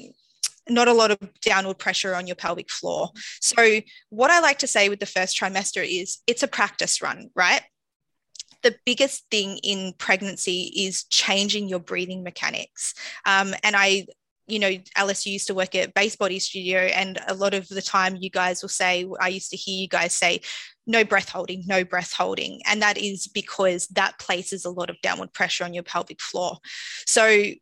not 0.69 0.87
a 0.87 0.93
lot 0.93 1.11
of 1.11 1.19
downward 1.41 1.77
pressure 1.77 2.15
on 2.15 2.25
your 2.25 2.35
pelvic 2.35 2.71
floor. 2.71 3.09
So, 3.41 3.79
what 4.09 4.31
I 4.31 4.39
like 4.39 4.59
to 4.59 4.67
say 4.67 4.89
with 4.89 4.99
the 4.99 5.05
first 5.05 5.37
trimester 5.37 5.85
is 5.85 6.19
it's 6.25 6.43
a 6.43 6.47
practice 6.47 7.01
run, 7.01 7.29
right? 7.35 7.61
The 8.63 8.75
biggest 8.85 9.25
thing 9.29 9.57
in 9.63 9.93
pregnancy 9.97 10.71
is 10.75 11.03
changing 11.05 11.67
your 11.69 11.79
breathing 11.79 12.23
mechanics. 12.23 12.93
Um, 13.25 13.53
and 13.63 13.75
I 13.75 14.07
you 14.45 14.59
know, 14.59 14.71
Alice, 14.97 15.25
you 15.25 15.33
used 15.33 15.47
to 15.47 15.53
work 15.53 15.73
at 15.73 15.93
Base 15.93 16.15
Body 16.15 16.37
Studio, 16.37 16.79
and 16.79 17.17
a 17.27 17.33
lot 17.33 17.53
of 17.53 17.67
the 17.69 17.81
time 17.81 18.17
you 18.19 18.29
guys 18.29 18.61
will 18.61 18.69
say, 18.69 19.07
I 19.21 19.29
used 19.29 19.49
to 19.51 19.57
hear 19.57 19.79
you 19.79 19.87
guys 19.87 20.13
say, 20.13 20.41
no 20.85 21.03
breath 21.05 21.29
holding, 21.29 21.63
no 21.65 21.85
breath 21.85 22.11
holding. 22.11 22.59
And 22.65 22.81
that 22.81 22.97
is 22.97 23.27
because 23.27 23.87
that 23.87 24.19
places 24.19 24.65
a 24.65 24.69
lot 24.69 24.89
of 24.89 24.99
downward 25.01 25.31
pressure 25.31 25.63
on 25.63 25.73
your 25.73 25.83
pelvic 25.83 26.19
floor. 26.19 26.57
So 27.07 27.53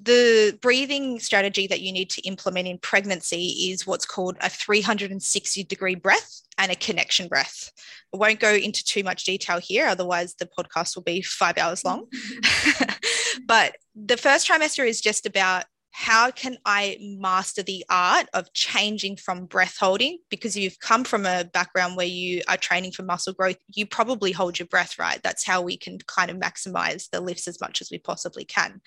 the 0.00 0.58
breathing 0.60 1.20
strategy 1.20 1.66
that 1.66 1.80
you 1.80 1.92
need 1.92 2.10
to 2.10 2.22
implement 2.22 2.68
in 2.68 2.78
pregnancy 2.78 3.70
is 3.70 3.86
what's 3.86 4.06
called 4.06 4.36
a 4.40 4.50
360 4.50 5.64
degree 5.64 5.94
breath 5.94 6.42
and 6.58 6.72
a 6.72 6.76
connection 6.76 7.28
breath. 7.28 7.70
I 8.12 8.16
won't 8.16 8.40
go 8.40 8.52
into 8.52 8.84
too 8.84 9.02
much 9.02 9.24
detail 9.24 9.58
here, 9.58 9.86
otherwise, 9.86 10.34
the 10.34 10.46
podcast 10.46 10.96
will 10.96 11.02
be 11.02 11.22
five 11.22 11.58
hours 11.58 11.84
long. 11.84 12.06
but 13.46 13.76
the 13.94 14.16
first 14.16 14.48
trimester 14.48 14.86
is 14.86 15.00
just 15.00 15.26
about 15.26 15.64
how 15.96 16.32
can 16.32 16.58
I 16.66 16.98
master 17.00 17.62
the 17.62 17.84
art 17.88 18.26
of 18.34 18.52
changing 18.52 19.14
from 19.14 19.46
breath 19.46 19.76
holding? 19.78 20.18
Because 20.28 20.56
you've 20.56 20.80
come 20.80 21.04
from 21.04 21.24
a 21.24 21.44
background 21.44 21.96
where 21.96 22.04
you 22.04 22.42
are 22.48 22.56
training 22.56 22.90
for 22.90 23.04
muscle 23.04 23.32
growth, 23.32 23.58
you 23.68 23.86
probably 23.86 24.32
hold 24.32 24.58
your 24.58 24.66
breath, 24.66 24.98
right? 24.98 25.20
That's 25.22 25.46
how 25.46 25.62
we 25.62 25.76
can 25.76 25.98
kind 26.08 26.32
of 26.32 26.38
maximize 26.38 27.08
the 27.10 27.20
lifts 27.20 27.46
as 27.46 27.60
much 27.60 27.80
as 27.80 27.92
we 27.92 27.98
possibly 27.98 28.44
can. 28.44 28.80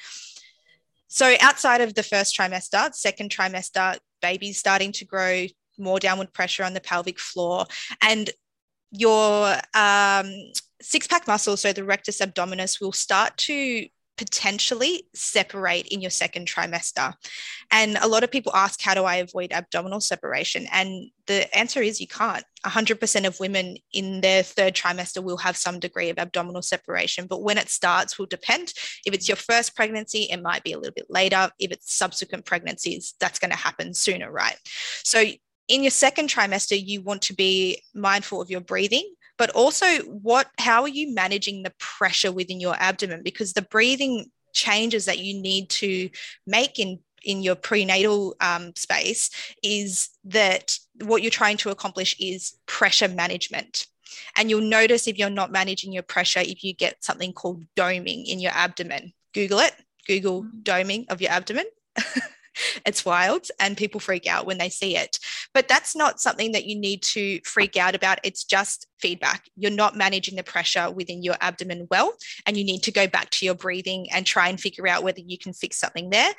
So 1.08 1.36
outside 1.40 1.82
of 1.82 1.94
the 1.94 2.04
first 2.04 2.38
trimester, 2.38 2.94
second 2.94 3.32
trimester, 3.32 3.98
baby's 4.22 4.58
starting 4.58 4.92
to 4.94 5.06
grow, 5.06 5.46
more 5.78 6.00
downward 6.00 6.34
pressure 6.34 6.64
on 6.64 6.74
the 6.74 6.82
pelvic 6.82 7.20
floor, 7.20 7.66
and 8.02 8.30
your 8.92 9.56
um, 9.74 10.32
six 10.82 11.08
pack 11.08 11.28
muscles, 11.28 11.62
so 11.62 11.74
the 11.74 11.84
rectus 11.84 12.20
abdominis, 12.20 12.82
will 12.82 12.92
start 12.92 13.38
to 13.38 13.88
potentially 14.18 15.08
separate 15.14 15.88
in 15.88 16.02
your 16.02 16.10
second 16.10 16.48
trimester. 16.48 17.14
And 17.72 17.98
a 17.98 18.08
lot 18.08 18.24
of 18.24 18.32
people 18.32 18.56
ask, 18.56 18.82
how 18.82 18.94
do 18.94 19.04
I 19.04 19.16
avoid 19.18 19.52
abdominal 19.54 20.02
separation? 20.02 20.68
And 20.72 21.10
the 21.28 21.56
answer 21.56 21.82
is 21.82 22.02
you 22.02 22.08
can't. 22.08 22.44
100% 22.66 23.28
of 23.28 23.40
women 23.40 23.78
in 23.94 24.22
their 24.22 24.44
third 24.44 24.74
trimester 24.74 25.24
will 25.24 25.38
have 25.38 25.56
some 25.56 25.80
degree 25.80 26.10
of 26.10 26.18
abdominal 26.18 26.62
separation, 26.62 27.28
but 27.28 27.44
when 27.44 27.58
it 27.58 27.70
starts 27.70 28.18
will 28.18 28.26
depend. 28.26 28.74
If 29.06 29.14
it's 29.14 29.28
your 29.28 29.38
first 29.38 29.76
pregnancy, 29.76 30.24
it 30.32 30.42
might 30.42 30.64
be 30.64 30.74
a 30.74 30.78
little 30.78 30.94
bit 30.94 31.08
later. 31.10 31.50
If 31.60 31.72
it's 31.72 31.94
subsequent 31.94 32.46
pregnancies, 32.46 33.14
that's 33.20 33.40
going 33.40 33.52
to 33.52 33.58
happen 33.58 33.94
sooner, 33.94 34.32
right? 34.32 34.58
So 35.04 35.24
in 35.68 35.84
your 35.84 35.92
second 35.92 36.30
trimester, 36.30 36.82
you 36.82 37.02
want 37.02 37.22
to 37.24 37.34
be 37.34 37.84
mindful 37.94 38.42
of 38.42 38.50
your 38.50 38.62
breathing 38.62 39.14
but 39.38 39.50
also 39.52 39.86
what 40.04 40.48
how 40.58 40.82
are 40.82 40.88
you 40.88 41.14
managing 41.14 41.64
the 41.64 41.74
pressure 41.80 42.32
within 42.32 42.60
your 42.60 42.76
abdomen 42.80 43.22
because 43.24 43.54
the 43.54 43.62
breathing 43.62 44.26
changes 44.54 45.06
that 45.06 45.20
you 45.20 45.40
need 45.40 45.70
to 45.70 46.10
make 46.46 46.80
in 46.80 47.00
in 47.24 47.44
your 47.44 47.56
prenatal 47.56 48.36
um, 48.40 48.74
space 48.76 49.30
is 49.62 50.10
that 50.24 50.78
what 51.04 51.22
you're 51.22 51.32
trying 51.32 51.58
to 51.58 51.70
accomplish 51.70 52.16
is 52.20 52.58
pressure 52.66 53.08
management. 53.08 53.86
And 54.38 54.50
you'll 54.50 54.62
notice 54.62 55.08
if 55.08 55.18
you're 55.18 55.30
not 55.30 55.52
managing 55.52 55.92
your 55.92 56.04
pressure, 56.04 56.40
if 56.40 56.64
you 56.64 56.74
get 56.74 57.04
something 57.04 57.34
called 57.34 57.66
doming 57.76 58.26
in 58.26 58.40
your 58.40 58.54
abdomen. 58.54 59.14
Google 59.34 59.60
it, 59.60 59.74
Google 60.08 60.44
mm-hmm. 60.44 60.62
doming 60.62 61.06
of 61.10 61.22
your 61.22 61.32
abdomen. 61.32 61.66
it's 62.86 63.06
wild 63.06 63.48
and 63.60 63.78
people 63.78 64.00
freak 64.00 64.28
out 64.28 64.46
when 64.46 64.58
they 64.58 64.70
see 64.70 64.96
it. 64.96 65.20
But 65.54 65.68
that's 65.68 65.96
not 65.96 66.20
something 66.20 66.52
that 66.54 66.66
you 66.66 66.76
need 66.76 67.02
to 67.04 67.40
freak 67.44 67.78
out 67.78 67.96
about. 67.96 68.20
It's 68.24 68.44
just 68.44 68.88
feedback. 69.00 69.46
You're 69.56 69.72
not 69.72 69.96
managing 69.96 70.36
the 70.36 70.44
pressure 70.44 70.90
within 70.92 71.24
your 71.24 71.36
abdomen 71.42 71.88
well, 71.90 72.14
and 72.46 72.58
you 72.58 72.64
need 72.64 72.84
to 72.84 72.92
go 72.92 73.08
back 73.08 73.30
to 73.32 73.46
your 73.46 73.56
breathing 73.56 74.08
and 74.12 74.26
try 74.26 74.50
and 74.50 74.60
figure 74.60 74.88
out 74.88 75.04
whether 75.04 75.22
you 75.22 75.38
can 75.38 75.54
fix 75.54 75.78
something 75.78 76.10
there. 76.10 76.34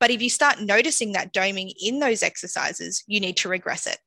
But 0.00 0.10
if 0.10 0.22
you 0.22 0.30
start 0.30 0.60
noticing 0.60 1.12
that 1.12 1.32
doming 1.32 1.72
in 1.80 1.98
those 1.98 2.22
exercises, 2.22 3.04
you 3.06 3.20
need 3.20 3.36
to 3.38 3.48
regress 3.48 3.86
it. 3.86 3.98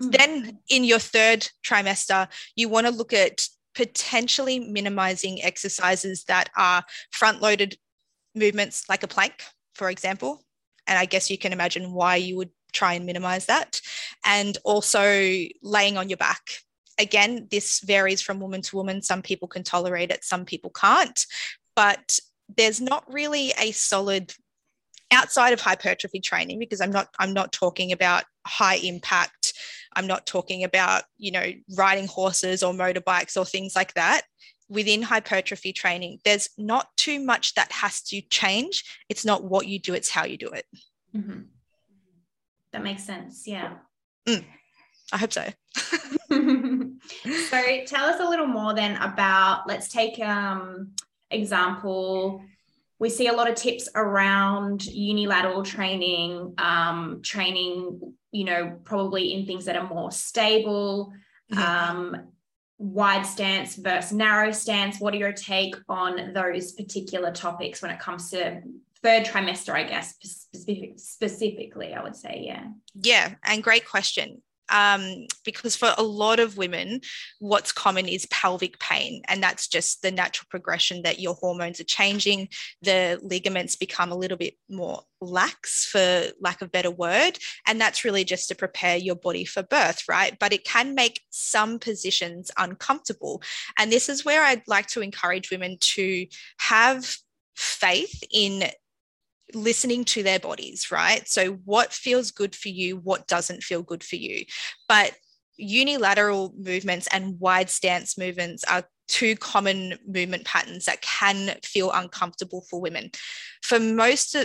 Mm-hmm. 0.00 0.10
Then 0.10 0.58
in 0.68 0.84
your 0.84 0.98
third 0.98 1.48
trimester, 1.64 2.28
you 2.54 2.68
want 2.68 2.86
to 2.86 2.92
look 2.92 3.12
at 3.12 3.46
potentially 3.74 4.58
minimizing 4.58 5.42
exercises 5.42 6.24
that 6.24 6.48
are 6.56 6.82
front 7.12 7.42
loaded 7.42 7.76
movements 8.34 8.88
like 8.88 9.02
a 9.02 9.08
plank 9.08 9.42
for 9.76 9.90
example. 9.90 10.42
And 10.86 10.98
I 10.98 11.04
guess 11.04 11.30
you 11.30 11.38
can 11.38 11.52
imagine 11.52 11.92
why 11.92 12.16
you 12.16 12.36
would 12.36 12.50
try 12.72 12.94
and 12.94 13.06
minimize 13.06 13.46
that. 13.46 13.80
And 14.24 14.56
also 14.64 15.02
laying 15.62 15.96
on 15.96 16.08
your 16.08 16.16
back. 16.16 16.42
Again, 16.98 17.46
this 17.50 17.80
varies 17.80 18.22
from 18.22 18.40
woman 18.40 18.62
to 18.62 18.76
woman. 18.76 19.02
Some 19.02 19.22
people 19.22 19.48
can 19.48 19.62
tolerate 19.62 20.10
it, 20.10 20.24
some 20.24 20.44
people 20.44 20.70
can't. 20.70 21.26
But 21.74 22.18
there's 22.56 22.80
not 22.80 23.04
really 23.12 23.52
a 23.58 23.72
solid 23.72 24.32
outside 25.10 25.52
of 25.52 25.60
hypertrophy 25.60 26.20
training 26.20 26.58
because 26.58 26.80
i'm 26.80 26.90
not 26.90 27.08
i'm 27.20 27.32
not 27.32 27.52
talking 27.52 27.92
about 27.92 28.24
high 28.44 28.76
impact 28.76 29.52
i'm 29.94 30.06
not 30.06 30.26
talking 30.26 30.64
about 30.64 31.04
you 31.16 31.30
know 31.30 31.52
riding 31.76 32.06
horses 32.08 32.62
or 32.62 32.72
motorbikes 32.72 33.36
or 33.36 33.44
things 33.44 33.76
like 33.76 33.94
that 33.94 34.22
within 34.68 35.02
hypertrophy 35.02 35.72
training, 35.72 36.18
there's 36.24 36.48
not 36.58 36.88
too 36.96 37.20
much 37.20 37.54
that 37.54 37.70
has 37.72 38.02
to 38.02 38.20
change. 38.22 38.84
It's 39.08 39.24
not 39.24 39.44
what 39.44 39.66
you 39.66 39.78
do, 39.78 39.94
it's 39.94 40.10
how 40.10 40.24
you 40.24 40.36
do 40.36 40.48
it. 40.48 40.66
Mm-hmm. 41.14 41.40
That 42.72 42.82
makes 42.82 43.04
sense. 43.04 43.46
Yeah. 43.46 43.74
Mm, 44.26 44.44
I 45.12 45.18
hope 45.18 45.32
so. 45.32 45.48
so 46.28 47.84
tell 47.86 48.06
us 48.06 48.20
a 48.20 48.28
little 48.28 48.46
more 48.46 48.74
then 48.74 48.96
about 48.96 49.68
let's 49.68 49.88
take 49.88 50.18
um 50.18 50.92
example 51.30 52.42
we 52.98 53.10
see 53.10 53.28
a 53.28 53.32
lot 53.32 53.48
of 53.48 53.54
tips 53.54 53.88
around 53.94 54.84
unilateral 54.86 55.62
training 55.62 56.54
um, 56.58 57.20
training 57.22 58.00
you 58.32 58.44
know 58.44 58.78
probably 58.84 59.32
in 59.32 59.46
things 59.46 59.66
that 59.66 59.76
are 59.76 59.88
more 59.88 60.10
stable 60.10 61.12
mm-hmm. 61.52 61.62
um, 61.62 62.28
wide 62.78 63.26
stance 63.26 63.76
versus 63.76 64.12
narrow 64.12 64.52
stance? 64.52 65.00
What 65.00 65.14
are 65.14 65.18
your 65.18 65.32
take 65.32 65.76
on 65.88 66.32
those 66.32 66.72
particular 66.72 67.32
topics 67.32 67.82
when 67.82 67.90
it 67.90 67.98
comes 67.98 68.30
to 68.30 68.62
third 69.02 69.24
trimester, 69.24 69.74
I 69.74 69.84
guess, 69.84 70.16
specific, 70.20 70.94
specifically, 70.96 71.94
I 71.94 72.02
would 72.02 72.16
say, 72.16 72.42
yeah. 72.44 72.64
Yeah, 72.94 73.34
and 73.44 73.62
great 73.62 73.86
question 73.86 74.42
um, 74.68 75.26
because 75.44 75.76
for 75.76 75.92
a 75.96 76.02
lot 76.02 76.40
of 76.40 76.56
women, 76.56 77.00
what's 77.38 77.72
common 77.72 78.08
is 78.08 78.26
pelvic 78.26 78.78
pain. 78.78 79.22
And 79.28 79.42
that's 79.42 79.68
just 79.68 80.02
the 80.02 80.10
natural 80.10 80.46
progression 80.50 81.02
that 81.02 81.20
your 81.20 81.34
hormones 81.34 81.80
are 81.80 81.84
changing. 81.84 82.48
The 82.82 83.18
ligaments 83.22 83.76
become 83.76 84.12
a 84.12 84.16
little 84.16 84.36
bit 84.36 84.54
more 84.68 85.02
lax, 85.20 85.86
for 85.86 86.24
lack 86.40 86.62
of 86.62 86.72
better 86.72 86.90
word. 86.90 87.38
And 87.66 87.80
that's 87.80 88.04
really 88.04 88.24
just 88.24 88.48
to 88.48 88.54
prepare 88.54 88.96
your 88.96 89.16
body 89.16 89.44
for 89.44 89.62
birth, 89.62 90.02
right? 90.08 90.36
But 90.38 90.52
it 90.52 90.64
can 90.64 90.94
make 90.94 91.20
some 91.30 91.78
positions 91.78 92.50
uncomfortable. 92.58 93.42
And 93.78 93.90
this 93.90 94.08
is 94.08 94.24
where 94.24 94.42
I'd 94.42 94.66
like 94.66 94.86
to 94.88 95.00
encourage 95.00 95.50
women 95.50 95.78
to 95.80 96.26
have 96.58 97.16
faith 97.54 98.22
in 98.30 98.64
listening 99.54 100.04
to 100.04 100.22
their 100.22 100.38
bodies, 100.38 100.90
right? 100.90 101.26
So, 101.28 101.52
what 101.64 101.92
feels 101.92 102.30
good 102.30 102.54
for 102.54 102.68
you, 102.68 102.96
what 102.96 103.26
doesn't 103.26 103.62
feel 103.62 103.82
good 103.82 104.02
for 104.02 104.16
you. 104.16 104.44
But 104.88 105.12
unilateral 105.56 106.54
movements 106.58 107.08
and 107.12 107.40
wide 107.40 107.70
stance 107.70 108.18
movements 108.18 108.64
are 108.64 108.84
two 109.08 109.36
common 109.36 109.96
movement 110.06 110.44
patterns 110.44 110.84
that 110.86 111.00
can 111.00 111.56
feel 111.62 111.92
uncomfortable 111.92 112.64
for 112.68 112.80
women. 112.80 113.10
For 113.62 113.78
most 113.78 114.36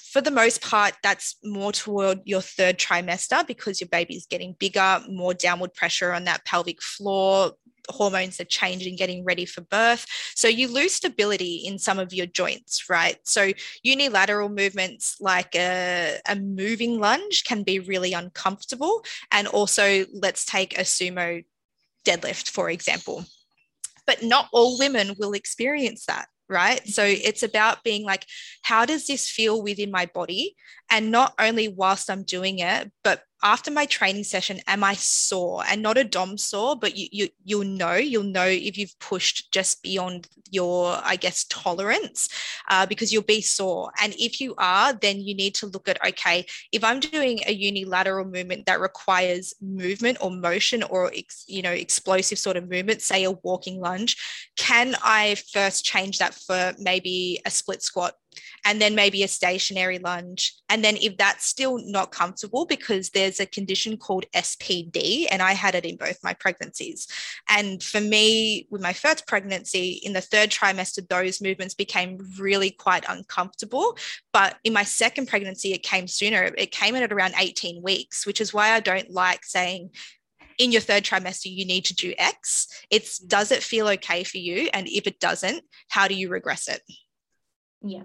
for 0.00 0.20
the 0.20 0.30
most 0.30 0.62
part 0.62 0.94
that's 1.02 1.36
more 1.44 1.72
toward 1.72 2.20
your 2.24 2.40
third 2.40 2.78
trimester 2.78 3.46
because 3.46 3.80
your 3.80 3.88
baby 3.88 4.14
is 4.14 4.26
getting 4.26 4.54
bigger, 4.58 5.00
more 5.08 5.34
downward 5.34 5.74
pressure 5.74 6.12
on 6.12 6.24
that 6.24 6.44
pelvic 6.44 6.80
floor, 6.80 7.52
hormones 7.88 8.40
are 8.40 8.44
changing, 8.44 8.96
getting 8.96 9.24
ready 9.24 9.44
for 9.44 9.60
birth. 9.62 10.06
So 10.34 10.48
you 10.48 10.68
lose 10.68 10.94
stability 10.94 11.62
in 11.64 11.78
some 11.78 11.98
of 11.98 12.12
your 12.12 12.26
joints, 12.26 12.88
right? 12.88 13.16
So 13.24 13.52
unilateral 13.82 14.48
movements 14.48 15.16
like 15.20 15.54
a, 15.54 16.20
a 16.26 16.36
moving 16.36 16.98
lunge 16.98 17.44
can 17.44 17.62
be 17.62 17.80
really 17.80 18.12
uncomfortable. 18.12 19.04
And 19.30 19.46
also, 19.48 20.04
let's 20.12 20.44
take 20.44 20.78
a 20.78 20.82
sumo 20.82 21.44
deadlift, 22.04 22.50
for 22.50 22.70
example. 22.70 23.24
But 24.06 24.22
not 24.22 24.48
all 24.52 24.78
women 24.78 25.14
will 25.18 25.32
experience 25.32 26.06
that 26.06 26.26
right? 26.48 26.86
So 26.86 27.02
it's 27.04 27.42
about 27.42 27.84
being 27.84 28.04
like, 28.04 28.26
how 28.62 28.84
does 28.84 29.06
this 29.06 29.30
feel 29.30 29.62
within 29.62 29.90
my 29.90 30.06
body? 30.06 30.54
And 30.90 31.10
not 31.10 31.34
only 31.38 31.68
whilst 31.68 32.10
I'm 32.10 32.22
doing 32.22 32.58
it, 32.58 32.92
but 33.02 33.22
after 33.42 33.70
my 33.70 33.86
training 33.86 34.24
session, 34.24 34.60
am 34.66 34.82
I 34.82 34.94
sore? 34.94 35.62
And 35.68 35.82
not 35.82 35.98
a 35.98 36.04
DOM 36.04 36.38
sore, 36.38 36.76
but 36.76 36.96
you, 36.96 37.08
you 37.12 37.28
you'll 37.44 37.64
know, 37.64 37.94
you'll 37.94 38.22
know 38.22 38.46
if 38.46 38.78
you've 38.78 38.98
pushed 38.98 39.52
just 39.52 39.82
beyond 39.82 40.28
your, 40.50 40.98
I 41.02 41.16
guess, 41.16 41.44
tolerance, 41.44 42.28
uh, 42.70 42.86
because 42.86 43.12
you'll 43.12 43.22
be 43.22 43.42
sore. 43.42 43.90
And 44.02 44.14
if 44.18 44.40
you 44.40 44.54
are, 44.56 44.92
then 44.94 45.20
you 45.20 45.34
need 45.34 45.54
to 45.56 45.66
look 45.66 45.88
at 45.88 46.04
okay, 46.06 46.46
if 46.72 46.82
I'm 46.82 47.00
doing 47.00 47.40
a 47.46 47.52
unilateral 47.52 48.24
movement 48.24 48.66
that 48.66 48.80
requires 48.80 49.54
movement 49.60 50.18
or 50.20 50.30
motion 50.30 50.82
or 50.82 51.12
ex, 51.14 51.44
you 51.46 51.62
know 51.62 51.72
explosive 51.72 52.38
sort 52.38 52.56
of 52.56 52.70
movement, 52.70 53.02
say 53.02 53.24
a 53.24 53.30
walking 53.30 53.80
lunge, 53.80 54.16
can 54.56 54.96
I 55.04 55.36
first 55.52 55.84
change 55.84 56.18
that 56.18 56.34
for 56.34 56.74
maybe 56.78 57.40
a 57.44 57.50
split 57.50 57.82
squat 57.82 58.14
and 58.64 58.80
then 58.80 58.94
maybe 58.94 59.22
a 59.22 59.28
stationary 59.28 59.98
lunge. 59.98 60.54
And 60.68 60.84
then 60.84 60.96
if 60.96 61.16
that's 61.16 61.46
still 61.46 61.78
not 61.84 62.12
comfortable, 62.12 62.66
because 62.66 63.10
there's 63.10 63.40
a 63.40 63.46
condition 63.46 63.96
called 63.96 64.26
SPD, 64.34 65.26
and 65.30 65.42
I 65.42 65.52
had 65.52 65.74
it 65.74 65.84
in 65.84 65.96
both 65.96 66.18
my 66.22 66.34
pregnancies. 66.34 67.06
And 67.48 67.82
for 67.82 68.00
me, 68.00 68.66
with 68.70 68.82
my 68.82 68.92
first 68.92 69.26
pregnancy, 69.26 70.00
in 70.02 70.12
the 70.12 70.20
third 70.20 70.50
trimester, 70.50 71.06
those 71.08 71.40
movements 71.40 71.74
became 71.74 72.18
really 72.38 72.70
quite 72.70 73.04
uncomfortable. 73.08 73.96
But 74.32 74.56
in 74.64 74.72
my 74.72 74.84
second 74.84 75.28
pregnancy, 75.28 75.72
it 75.72 75.82
came 75.82 76.08
sooner. 76.08 76.50
It 76.56 76.72
came 76.72 76.94
in 76.94 77.02
at 77.02 77.12
around 77.12 77.34
18 77.38 77.82
weeks, 77.82 78.26
which 78.26 78.40
is 78.40 78.52
why 78.52 78.70
I 78.70 78.80
don't 78.80 79.10
like 79.10 79.44
saying 79.44 79.90
in 80.58 80.72
your 80.72 80.80
third 80.80 81.02
trimester 81.04 81.46
you 81.46 81.66
need 81.66 81.84
to 81.84 81.94
do 81.94 82.14
x 82.18 82.68
it's 82.90 83.20
mm. 83.20 83.28
does 83.28 83.50
it 83.50 83.62
feel 83.62 83.88
okay 83.88 84.24
for 84.24 84.38
you 84.38 84.68
and 84.72 84.88
if 84.88 85.06
it 85.06 85.20
doesn't 85.20 85.62
how 85.88 86.08
do 86.08 86.14
you 86.14 86.28
regress 86.28 86.68
it 86.68 86.80
yeah 87.82 88.02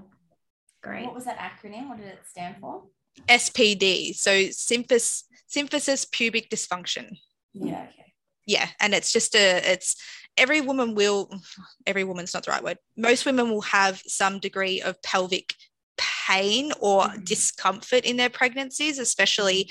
Great. 0.81 1.05
What 1.05 1.15
was 1.15 1.25
that 1.25 1.38
acronym? 1.38 1.89
What 1.89 1.98
did 1.98 2.07
it 2.07 2.19
stand 2.27 2.57
for? 2.59 2.83
SPD. 3.27 4.15
So 4.15 4.31
symphysis, 4.31 5.24
symphysis 5.50 6.09
pubic 6.12 6.50
dysfunction. 6.50 7.17
Yeah. 7.53 7.86
Okay. 7.89 8.13
Yeah. 8.45 8.67
And 8.79 8.93
it's 8.93 9.12
just 9.12 9.36
a, 9.36 9.71
it's 9.71 9.95
every 10.38 10.62
woman 10.62 10.95
will, 10.95 11.29
every 11.86 12.03
woman's 12.03 12.33
not 12.33 12.45
the 12.45 12.51
right 12.51 12.63
word. 12.63 12.77
Most 12.98 13.25
women 13.25 13.50
will 13.50 13.62
have 13.62 14.01
some 14.05 14.39
degree 14.39 14.81
of 14.81 15.01
pelvic 15.01 15.53
pain 15.98 16.71
or 16.79 17.03
mm-hmm. 17.03 17.24
discomfort 17.24 18.05
in 18.05 18.17
their 18.17 18.29
pregnancies, 18.29 19.00
especially 19.00 19.69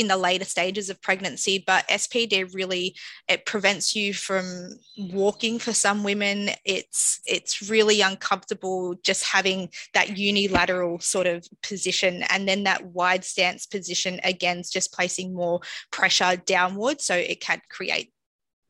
in 0.00 0.08
the 0.08 0.16
later 0.16 0.44
stages 0.44 0.90
of 0.90 1.00
pregnancy 1.02 1.62
but 1.66 1.86
spd 1.88 2.52
really 2.54 2.94
it 3.28 3.46
prevents 3.46 3.94
you 3.94 4.12
from 4.12 4.70
walking 4.96 5.58
for 5.58 5.72
some 5.72 6.04
women. 6.04 6.50
It's 6.64 7.20
it's 7.26 7.70
really 7.70 8.00
uncomfortable 8.00 8.94
just 9.02 9.24
having 9.24 9.70
that 9.94 10.16
unilateral 10.18 11.00
sort 11.00 11.26
of 11.26 11.46
position 11.62 12.24
and 12.30 12.48
then 12.48 12.64
that 12.64 12.84
wide 12.86 13.24
stance 13.24 13.66
position 13.66 14.20
again 14.24 14.62
just 14.70 14.92
placing 14.92 15.34
more 15.34 15.60
pressure 15.90 16.36
downward 16.44 17.00
so 17.00 17.14
it 17.14 17.40
can 17.40 17.60
create 17.70 18.12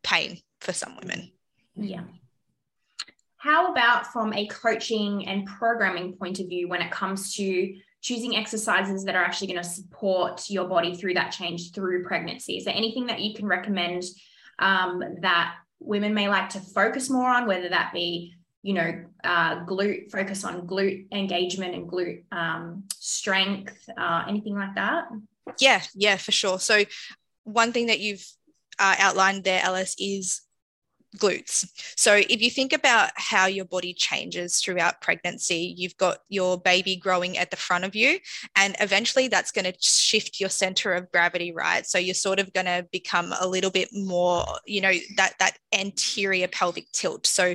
pain 0.02 0.38
for 0.60 0.72
some 0.72 0.96
women. 0.96 1.30
Yeah. 1.74 2.04
How 3.36 3.72
about 3.72 4.06
from 4.06 4.34
a 4.34 4.46
coaching 4.48 5.26
and 5.26 5.46
programming 5.46 6.12
point 6.14 6.40
of 6.40 6.48
view 6.48 6.68
when 6.68 6.82
it 6.82 6.90
comes 6.90 7.34
to 7.36 7.74
choosing 8.00 8.36
exercises 8.36 9.04
that 9.04 9.14
are 9.14 9.22
actually 9.22 9.48
going 9.48 9.62
to 9.62 9.68
support 9.68 10.48
your 10.48 10.66
body 10.66 10.94
through 10.94 11.14
that 11.14 11.30
change 11.30 11.72
through 11.72 12.04
pregnancy. 12.04 12.56
Is 12.56 12.64
there 12.64 12.74
anything 12.74 13.06
that 13.06 13.20
you 13.20 13.34
can 13.34 13.46
recommend 13.46 14.04
um, 14.58 15.02
that 15.20 15.54
women 15.80 16.14
may 16.14 16.28
like 16.28 16.50
to 16.50 16.60
focus 16.60 17.10
more 17.10 17.28
on, 17.28 17.46
whether 17.46 17.68
that 17.68 17.92
be 17.92 18.34
you 18.62 18.74
know, 18.74 19.04
uh, 19.24 19.64
glute 19.64 20.10
focus 20.10 20.44
on 20.44 20.66
glute 20.66 21.10
engagement 21.12 21.74
and 21.74 21.88
glute 21.88 22.24
um, 22.30 22.84
strength, 22.94 23.88
uh, 23.96 24.24
anything 24.28 24.54
like 24.54 24.74
that? 24.74 25.04
Yeah, 25.58 25.82
yeah, 25.94 26.16
for 26.16 26.32
sure. 26.32 26.58
So 26.58 26.84
one 27.44 27.72
thing 27.72 27.86
that 27.86 28.00
you've 28.00 28.26
uh, 28.78 28.96
outlined 28.98 29.44
there, 29.44 29.62
Alice, 29.62 29.94
is 29.98 30.42
glutes. 31.16 31.66
So 31.96 32.14
if 32.14 32.40
you 32.40 32.50
think 32.50 32.72
about 32.72 33.10
how 33.16 33.46
your 33.46 33.64
body 33.64 33.92
changes 33.92 34.58
throughout 34.58 35.00
pregnancy, 35.00 35.74
you've 35.76 35.96
got 35.96 36.18
your 36.28 36.58
baby 36.58 36.96
growing 36.96 37.36
at 37.38 37.50
the 37.50 37.56
front 37.56 37.84
of 37.84 37.94
you, 37.94 38.18
and 38.56 38.76
eventually 38.80 39.28
that's 39.28 39.52
going 39.52 39.64
to 39.64 39.74
shift 39.80 40.40
your 40.40 40.48
center 40.48 40.94
of 40.94 41.10
gravity, 41.10 41.52
right? 41.52 41.86
So 41.86 41.98
you're 41.98 42.14
sort 42.14 42.38
of 42.38 42.52
going 42.52 42.66
to 42.66 42.86
become 42.92 43.34
a 43.40 43.46
little 43.46 43.70
bit 43.70 43.88
more, 43.92 44.44
you 44.66 44.80
know, 44.80 44.92
that 45.16 45.34
that 45.38 45.58
anterior 45.72 46.48
pelvic 46.48 46.90
tilt. 46.92 47.26
So 47.26 47.54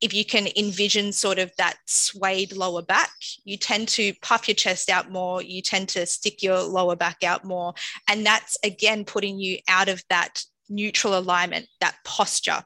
if 0.00 0.14
you 0.14 0.24
can 0.24 0.46
envision 0.56 1.12
sort 1.12 1.38
of 1.38 1.50
that 1.58 1.76
swayed 1.86 2.52
lower 2.52 2.82
back, 2.82 3.10
you 3.44 3.56
tend 3.56 3.88
to 3.88 4.12
puff 4.22 4.46
your 4.46 4.54
chest 4.54 4.90
out 4.90 5.10
more, 5.10 5.42
you 5.42 5.60
tend 5.60 5.88
to 5.90 6.06
stick 6.06 6.42
your 6.42 6.60
lower 6.62 6.94
back 6.94 7.24
out 7.24 7.44
more. 7.44 7.74
And 8.06 8.24
that's 8.24 8.56
again 8.62 9.04
putting 9.04 9.40
you 9.40 9.58
out 9.66 9.88
of 9.88 10.02
that 10.08 10.44
neutral 10.68 11.18
alignment, 11.18 11.66
that 11.80 11.96
posture. 12.04 12.62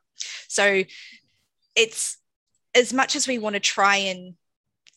So 0.48 0.84
it's 1.74 2.18
as 2.74 2.92
much 2.92 3.16
as 3.16 3.26
we 3.26 3.38
want 3.38 3.54
to 3.54 3.60
try 3.60 3.96
and 3.96 4.34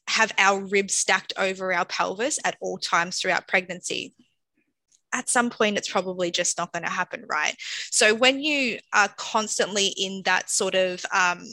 have 0.08 0.32
our 0.38 0.60
ribs 0.60 0.94
stacked 0.94 1.34
over 1.38 1.74
our 1.74 1.86
pelvis 1.86 2.40
at 2.44 2.58
all 2.62 2.78
times 2.78 3.20
throughout 3.20 3.48
pregnancy, 3.48 4.14
at 5.14 5.30
some 5.30 5.50
point 5.50 5.78
it's 5.78 5.90
probably 5.90 6.30
just 6.30 6.58
not 6.58 6.72
going 6.74 6.84
to 6.84 6.90
happen, 6.90 7.26
right? 7.28 7.56
So 7.90 8.14
when 8.14 8.40
you 8.42 8.80
are 8.94 9.10
constantly 9.18 9.88
in 9.88 10.22
that 10.26 10.50
sort 10.50 10.76
of 10.76 11.04
um, 11.14 11.44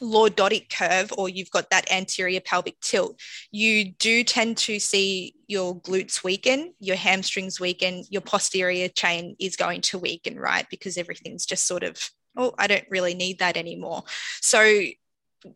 lordotic 0.00 0.70
curve 0.70 1.12
or 1.16 1.28
you've 1.28 1.50
got 1.50 1.70
that 1.70 1.90
anterior 1.90 2.40
pelvic 2.40 2.78
tilt, 2.80 3.20
you 3.50 3.92
do 3.92 4.24
tend 4.24 4.56
to 4.58 4.78
see 4.78 5.34
your 5.46 5.80
glutes 5.80 6.24
weaken, 6.24 6.74
your 6.80 6.96
hamstrings 6.96 7.60
weaken, 7.60 8.04
your 8.10 8.22
posterior 8.22 8.88
chain 8.88 9.36
is 9.38 9.56
going 9.56 9.80
to 9.80 9.98
weaken, 9.98 10.38
right? 10.38 10.66
Because 10.70 10.98
everything's 10.98 11.46
just 11.46 11.66
sort 11.66 11.82
of, 11.82 12.10
oh, 12.36 12.54
I 12.58 12.66
don't 12.66 12.86
really 12.90 13.14
need 13.14 13.38
that 13.38 13.56
anymore. 13.56 14.04
So 14.40 14.82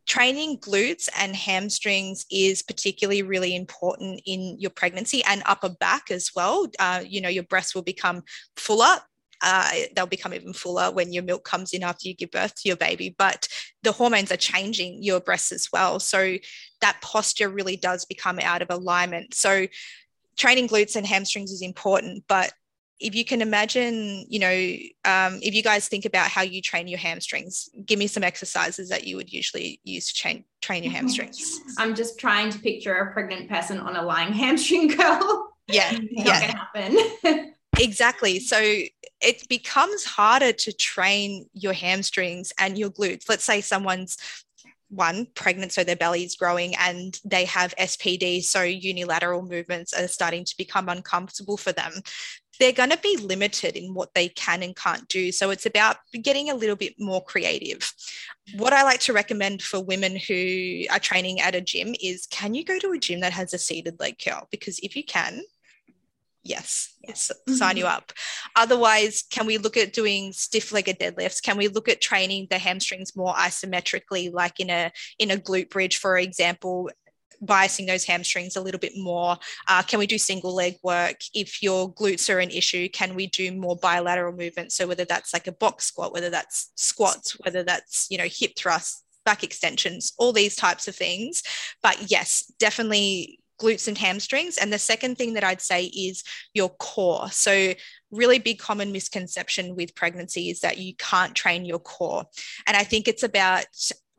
training 0.07 0.59
glutes 0.59 1.09
and 1.19 1.35
hamstrings 1.35 2.27
is 2.31 2.63
particularly 2.63 3.23
really 3.23 3.57
important 3.57 4.21
in 4.27 4.57
your 4.59 4.71
pregnancy 4.71 5.23
and 5.25 5.43
upper 5.47 5.69
back 5.69 6.11
as 6.11 6.31
well. 6.35 6.67
Uh, 6.79 7.03
you 7.07 7.21
know, 7.21 7.29
your 7.29 7.43
breasts 7.45 7.75
will 7.75 7.83
become 7.83 8.23
fuller 8.57 8.99
uh, 9.43 9.71
they'll 9.95 10.07
become 10.07 10.35
even 10.35 10.53
fuller 10.53 10.91
when 10.91 11.13
your 11.13 11.23
milk 11.23 11.45
comes 11.45 11.73
in 11.73 11.83
after 11.83 12.09
you 12.09 12.15
give 12.15 12.31
birth 12.31 12.55
to 12.57 12.69
your 12.69 12.77
baby. 12.77 13.15
But 13.17 13.49
the 13.83 13.93
hormones 13.93 14.31
are 14.33 14.37
changing 14.37 15.03
your 15.03 15.21
breasts 15.21 15.53
as 15.53 15.69
well. 15.73 16.01
So 16.01 16.37
that 16.81 17.01
posture 17.03 17.49
really 17.49 17.77
does 17.77 18.05
become 18.05 18.39
out 18.39 18.63
of 18.63 18.71
alignment. 18.71 19.35
So 19.35 19.67
training 20.37 20.69
glutes 20.69 20.97
and 20.97 21.07
hamstrings 21.07 21.53
is 21.53 21.63
important, 21.63 22.25
but 22.29 22.53
if 23.01 23.15
you 23.15 23.25
can 23.25 23.41
imagine, 23.41 24.27
you 24.29 24.39
know, 24.39 24.51
um, 25.11 25.41
if 25.43 25.55
you 25.55 25.63
guys 25.63 25.89
think 25.89 26.05
about 26.05 26.29
how 26.29 26.43
you 26.43 26.61
train 26.61 26.87
your 26.87 26.99
hamstrings, 26.99 27.71
give 27.87 27.99
me 27.99 28.07
some 28.07 28.23
exercises 28.23 28.91
that 28.91 29.07
you 29.07 29.17
would 29.17 29.33
usually 29.33 29.81
use 29.85 30.13
to 30.13 30.15
train 30.15 30.45
train 30.61 30.85
your 30.85 30.93
hamstrings. 30.93 31.61
I'm 31.79 31.95
just 31.95 32.19
trying 32.21 32.51
to 32.51 32.59
picture 32.59 32.95
a 32.95 33.13
pregnant 33.13 33.49
person 33.49 33.79
on 33.79 33.97
a 33.97 34.03
lying 34.03 34.33
hamstring 34.35 34.91
curl. 34.91 35.55
Yeah, 35.67 35.93
Not 35.93 36.11
yeah. 36.13 36.41
gonna 36.41 36.99
happen. 37.25 37.55
exactly. 37.79 38.41
So 38.41 38.59
it 39.21 39.49
becomes 39.49 40.05
harder 40.05 40.53
to 40.53 40.73
train 40.73 41.47
your 41.53 41.73
hamstrings 41.73 42.53
and 42.59 42.79
your 42.79 42.91
glutes. 42.91 43.29
Let's 43.29 43.45
say 43.45 43.61
someone's 43.61 44.17
one 44.91 45.27
pregnant 45.35 45.73
so 45.73 45.85
their 45.85 45.97
belly 45.97 46.25
is 46.25 46.35
growing 46.35 46.75
and 46.77 47.21
they 47.25 47.45
have 47.45 47.75
spd 47.77 48.43
so 48.43 48.63
unilateral 48.63 49.43
movements 49.43 49.93
are 49.93 50.09
starting 50.09 50.45
to 50.45 50.57
become 50.57 50.89
uncomfortable 50.89 51.57
for 51.57 51.73
them 51.73 51.93
they're 52.59 52.73
going 52.73 52.91
to 52.91 52.99
be 52.99 53.17
limited 53.17 53.77
in 53.77 53.95
what 53.95 54.13
they 54.15 54.29
can 54.29 54.63
and 54.63 54.77
can't 54.77 55.09
do 55.09 55.31
so 55.31 55.51
it's 55.51 55.65
about 55.65 55.97
getting 56.23 56.51
a 56.51 56.55
little 56.55 56.75
bit 56.75 56.95
more 56.99 57.23
creative 57.23 57.93
what 58.57 58.73
i 58.73 58.83
like 58.83 59.01
to 59.01 59.13
recommend 59.13 59.63
for 59.63 59.81
women 59.81 60.17
who 60.17 60.83
are 60.91 60.99
training 60.99 61.41
at 61.41 61.55
a 61.55 61.61
gym 61.61 61.95
is 62.03 62.27
can 62.27 62.53
you 62.53 62.65
go 62.65 62.79
to 62.79 62.91
a 62.91 62.99
gym 62.99 63.21
that 63.21 63.33
has 63.33 63.55
a 63.55 63.59
seated 63.59 63.99
leg 64.01 64.17
curl 64.23 64.49
because 64.51 64.81
if 64.81 64.97
you 64.97 65.05
can 65.05 65.41
yes, 66.43 66.97
yes. 67.07 67.31
sign 67.49 67.77
you 67.77 67.87
up. 67.87 68.13
Otherwise, 68.57 69.25
can 69.31 69.47
we 69.47 69.59
look 69.59 69.77
at 69.77 69.93
doing 69.93 70.33
stiff 70.33 70.73
legged 70.73 70.99
deadlifts? 70.99 71.43
Can 71.43 71.57
we 71.57 71.69
look 71.69 71.89
at 71.89 72.01
training 72.01 72.47
the 72.51 72.59
hamstrings 72.59 73.17
more 73.17 73.35
isometrically, 73.35 74.33
like 74.33 74.61
in 74.61 74.71
a 74.71 74.93
in 75.19 75.31
a 75.31 75.37
glute 75.37 75.71
bridge, 75.71 75.99
for 75.99 76.17
example? 76.17 76.91
biasing 77.43 77.87
those 77.87 78.05
hamstrings 78.05 78.57
a 78.57 78.61
little 78.61 78.79
bit 78.79 78.93
more 78.97 79.37
uh, 79.69 79.83
can 79.83 79.99
we 79.99 80.07
do 80.07 80.19
single 80.19 80.55
leg 80.55 80.75
work 80.83 81.17
if 81.33 81.63
your 81.63 81.93
glutes 81.95 82.33
are 82.33 82.39
an 82.39 82.51
issue 82.51 82.87
can 82.91 83.15
we 83.15 83.29
do 83.29 83.51
more 83.53 83.77
bilateral 83.77 84.37
movements 84.37 84.75
so 84.75 84.87
whether 84.87 85.07
that's 85.07 85.33
like 85.33 85.47
a 85.47 85.53
box 85.53 85.87
squat 85.87 86.13
whether 86.13 86.29
that's 86.29 86.71
squats 86.75 87.33
whether 87.41 87.63
that's 87.63 88.07
you 88.11 88.19
know 88.19 88.27
hip 88.31 88.53
thrusts 88.57 89.05
back 89.25 89.43
extensions 89.43 90.13
all 90.19 90.33
these 90.33 90.57
types 90.57 90.87
of 90.87 90.95
things 90.95 91.43
but 91.83 92.11
yes 92.11 92.53
definitely 92.59 93.40
glutes 93.61 93.87
and 93.87 93.99
hamstrings. 93.99 94.57
And 94.57 94.73
the 94.73 94.79
second 94.79 95.17
thing 95.17 95.35
that 95.35 95.45
I'd 95.45 95.61
say 95.61 95.85
is 95.85 96.25
your 96.55 96.71
core. 96.71 97.31
So, 97.31 97.75
really 98.11 98.39
big 98.39 98.59
common 98.59 98.91
misconception 98.91 99.77
with 99.77 99.95
pregnancy 99.95 100.51
is 100.51 100.61
that 100.61 100.79
you 100.79 100.95
can't 100.97 101.35
train 101.35 101.65
your 101.65 101.79
core. 101.79 102.25
And 102.67 102.77
I 102.77 102.85
think 102.85 103.07
it's 103.07 103.23
about 103.23 103.67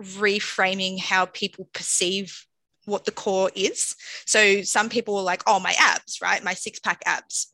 reframing 0.01 0.99
how 0.99 1.25
people 1.25 1.67
perceive 1.73 2.45
what 2.86 3.06
the 3.06 3.12
core 3.12 3.51
is. 3.56 3.95
So, 4.25 4.62
some 4.62 4.89
people 4.89 5.17
are 5.17 5.23
like, 5.23 5.43
oh, 5.47 5.60
my 5.60 5.75
abs, 5.77 6.19
right? 6.21 6.43
My 6.43 6.54
six 6.54 6.80
pack 6.80 7.01
abs 7.06 7.51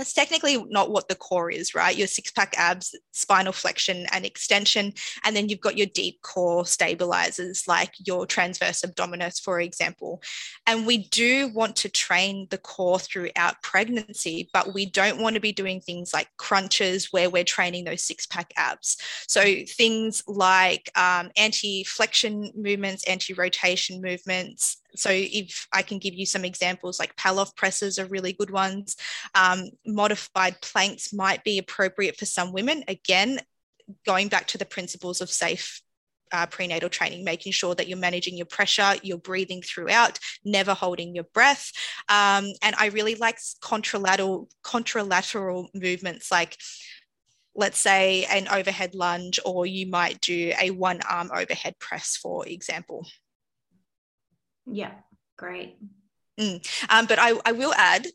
that's 0.00 0.14
technically 0.14 0.64
not 0.70 0.90
what 0.90 1.08
the 1.08 1.14
core 1.14 1.50
is, 1.50 1.74
right? 1.74 1.94
Your 1.94 2.06
six 2.06 2.30
pack 2.30 2.54
abs, 2.56 2.98
spinal 3.12 3.52
flexion 3.52 4.06
and 4.12 4.24
extension. 4.24 4.94
And 5.24 5.36
then 5.36 5.50
you've 5.50 5.60
got 5.60 5.76
your 5.76 5.88
deep 5.88 6.22
core 6.22 6.64
stabilizers 6.64 7.68
like 7.68 7.92
your 8.06 8.24
transverse 8.24 8.80
abdominis, 8.80 9.38
for 9.38 9.60
example. 9.60 10.22
And 10.66 10.86
we 10.86 11.06
do 11.08 11.48
want 11.48 11.76
to 11.76 11.90
train 11.90 12.46
the 12.48 12.56
core 12.56 12.98
throughout 12.98 13.62
pregnancy, 13.62 14.48
but 14.54 14.72
we 14.72 14.86
don't 14.86 15.20
want 15.20 15.34
to 15.34 15.40
be 15.40 15.52
doing 15.52 15.82
things 15.82 16.14
like 16.14 16.28
crunches 16.38 17.12
where 17.12 17.28
we're 17.28 17.44
training 17.44 17.84
those 17.84 18.02
six 18.02 18.26
pack 18.26 18.54
abs. 18.56 18.96
So 19.28 19.42
things 19.68 20.22
like 20.26 20.90
um, 20.96 21.30
anti 21.36 21.84
flexion 21.84 22.52
movements, 22.56 23.06
anti 23.06 23.34
rotation 23.34 24.00
movements, 24.00 24.79
so 24.94 25.10
if 25.12 25.66
I 25.72 25.82
can 25.82 25.98
give 25.98 26.14
you 26.14 26.26
some 26.26 26.44
examples, 26.44 26.98
like 26.98 27.16
Pallof 27.16 27.54
presses 27.56 27.98
are 27.98 28.06
really 28.06 28.32
good 28.32 28.50
ones. 28.50 28.96
Um, 29.34 29.70
modified 29.86 30.60
planks 30.60 31.12
might 31.12 31.44
be 31.44 31.58
appropriate 31.58 32.16
for 32.16 32.26
some 32.26 32.52
women. 32.52 32.84
Again, 32.88 33.40
going 34.06 34.28
back 34.28 34.46
to 34.48 34.58
the 34.58 34.64
principles 34.64 35.20
of 35.20 35.30
safe 35.30 35.80
uh, 36.32 36.46
prenatal 36.46 36.88
training, 36.88 37.24
making 37.24 37.52
sure 37.52 37.74
that 37.74 37.88
you're 37.88 37.98
managing 37.98 38.36
your 38.36 38.46
pressure, 38.46 38.94
you're 39.02 39.18
breathing 39.18 39.62
throughout, 39.62 40.18
never 40.44 40.74
holding 40.74 41.14
your 41.14 41.24
breath. 41.34 41.72
Um, 42.08 42.52
and 42.62 42.74
I 42.78 42.86
really 42.92 43.16
like 43.16 43.38
contralateral 43.60 44.48
contralateral 44.64 45.68
movements 45.74 46.30
like 46.30 46.56
let's 47.54 47.80
say 47.80 48.24
an 48.26 48.48
overhead 48.48 48.94
lunge, 48.94 49.40
or 49.44 49.66
you 49.66 49.86
might 49.86 50.20
do 50.20 50.52
a 50.60 50.70
one 50.70 51.00
arm 51.08 51.30
overhead 51.34 51.78
press, 51.78 52.16
for 52.16 52.46
example. 52.46 53.06
Yeah, 54.70 54.92
great. 55.36 55.76
Mm. 56.38 56.66
Um, 56.88 57.06
but 57.06 57.18
I, 57.18 57.34
I 57.44 57.52
will 57.52 57.74
add 57.74 58.06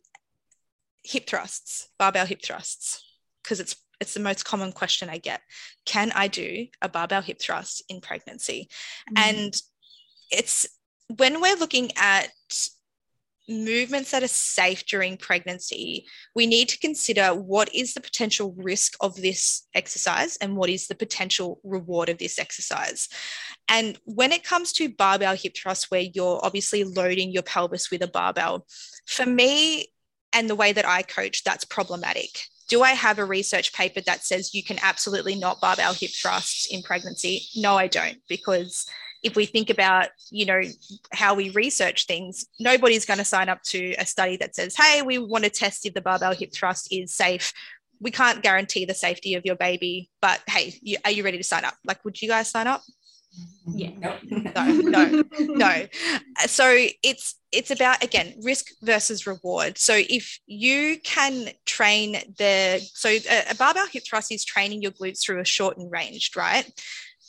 hip 1.03 1.27
thrusts, 1.27 1.89
barbell 1.99 2.25
hip 2.25 2.41
thrusts, 2.41 3.03
because 3.43 3.59
it's 3.59 3.75
it's 4.01 4.13
the 4.13 4.19
most 4.19 4.43
common 4.43 4.71
question 4.71 5.09
I 5.09 5.17
get. 5.17 5.41
Can 5.85 6.11
I 6.13 6.27
do 6.27 6.67
a 6.81 6.89
barbell 6.89 7.21
hip 7.21 7.39
thrust 7.39 7.83
in 7.87 8.01
pregnancy? 8.01 8.69
Mm. 9.13 9.29
And 9.29 9.53
it's 10.31 10.67
when 11.15 11.39
we're 11.39 11.55
looking 11.55 11.91
at 11.97 12.29
movements 13.47 14.11
that 14.11 14.23
are 14.23 14.27
safe 14.27 14.85
during 14.85 15.17
pregnancy, 15.17 16.07
we 16.33 16.47
need 16.47 16.69
to 16.69 16.79
consider 16.79 17.33
what 17.33 17.73
is 17.73 17.93
the 17.93 18.01
potential 18.01 18.53
risk 18.57 18.95
of 19.01 19.15
this 19.15 19.67
exercise 19.73 20.37
and 20.37 20.55
what 20.55 20.69
is 20.69 20.87
the 20.87 20.95
potential 20.95 21.59
reward 21.63 22.09
of 22.09 22.17
this 22.17 22.39
exercise. 22.39 23.07
And 23.67 23.99
when 24.05 24.31
it 24.31 24.43
comes 24.43 24.73
to 24.73 24.89
barbell 24.89 25.35
hip 25.35 25.55
thrust, 25.55 25.91
where 25.91 26.01
you're 26.13 26.39
obviously 26.43 26.83
loading 26.83 27.31
your 27.31 27.43
pelvis 27.43 27.91
with 27.91 28.01
a 28.01 28.07
barbell, 28.07 28.65
for 29.05 29.25
me 29.25 29.87
and 30.33 30.49
the 30.49 30.55
way 30.55 30.73
that 30.73 30.85
I 30.85 31.01
coach, 31.01 31.43
that's 31.43 31.65
problematic. 31.65 32.41
Do 32.67 32.81
I 32.81 32.91
have 32.91 33.19
a 33.19 33.25
research 33.25 33.73
paper 33.73 34.01
that 34.01 34.23
says 34.23 34.53
you 34.53 34.63
can 34.63 34.79
absolutely 34.81 35.35
not 35.35 35.61
barbell 35.61 35.93
hip 35.93 36.11
thrusts 36.11 36.65
in 36.65 36.81
pregnancy? 36.81 37.43
No, 37.55 37.75
I 37.75 37.87
don't, 37.87 38.17
because 38.27 38.85
if 39.23 39.35
we 39.35 39.45
think 39.45 39.69
about 39.69 40.07
you 40.31 40.45
know 40.45 40.61
how 41.11 41.33
we 41.33 41.49
research 41.51 42.05
things 42.05 42.45
nobody's 42.59 43.05
going 43.05 43.17
to 43.17 43.25
sign 43.25 43.49
up 43.49 43.61
to 43.63 43.93
a 43.97 44.05
study 44.05 44.37
that 44.37 44.55
says 44.55 44.75
hey 44.75 45.01
we 45.01 45.17
want 45.17 45.43
to 45.43 45.49
test 45.49 45.85
if 45.85 45.93
the 45.93 46.01
barbell 46.01 46.33
hip 46.33 46.53
thrust 46.53 46.87
is 46.91 47.13
safe. 47.13 47.53
We 48.01 48.11
can't 48.11 48.43
guarantee 48.43 48.85
the 48.85 48.93
safety 48.93 49.35
of 49.35 49.45
your 49.45 49.55
baby 49.55 50.09
but 50.21 50.41
hey 50.47 50.75
you, 50.81 50.97
are 51.05 51.11
you 51.11 51.23
ready 51.23 51.37
to 51.37 51.43
sign 51.43 51.65
up? 51.65 51.75
Like 51.85 52.03
would 52.05 52.21
you 52.21 52.27
guys 52.27 52.49
sign 52.49 52.67
up? 52.67 52.81
Yeah. 53.67 54.17
No 54.23 54.67
no 54.67 55.23
no. 55.39 55.85
So 56.45 56.87
it's 57.03 57.35
it's 57.51 57.71
about 57.71 58.03
again 58.03 58.35
risk 58.43 58.67
versus 58.81 59.25
reward. 59.25 59.77
So 59.77 59.95
if 59.97 60.39
you 60.45 60.99
can 61.03 61.49
train 61.65 62.13
the 62.37 62.79
so 62.93 63.09
a, 63.09 63.51
a 63.51 63.55
barbell 63.55 63.87
hip 63.87 64.03
thrust 64.07 64.31
is 64.31 64.45
training 64.45 64.81
your 64.81 64.91
glutes 64.91 65.21
through 65.23 65.39
a 65.39 65.45
shortened 65.45 65.91
range 65.91 66.31
right 66.35 66.69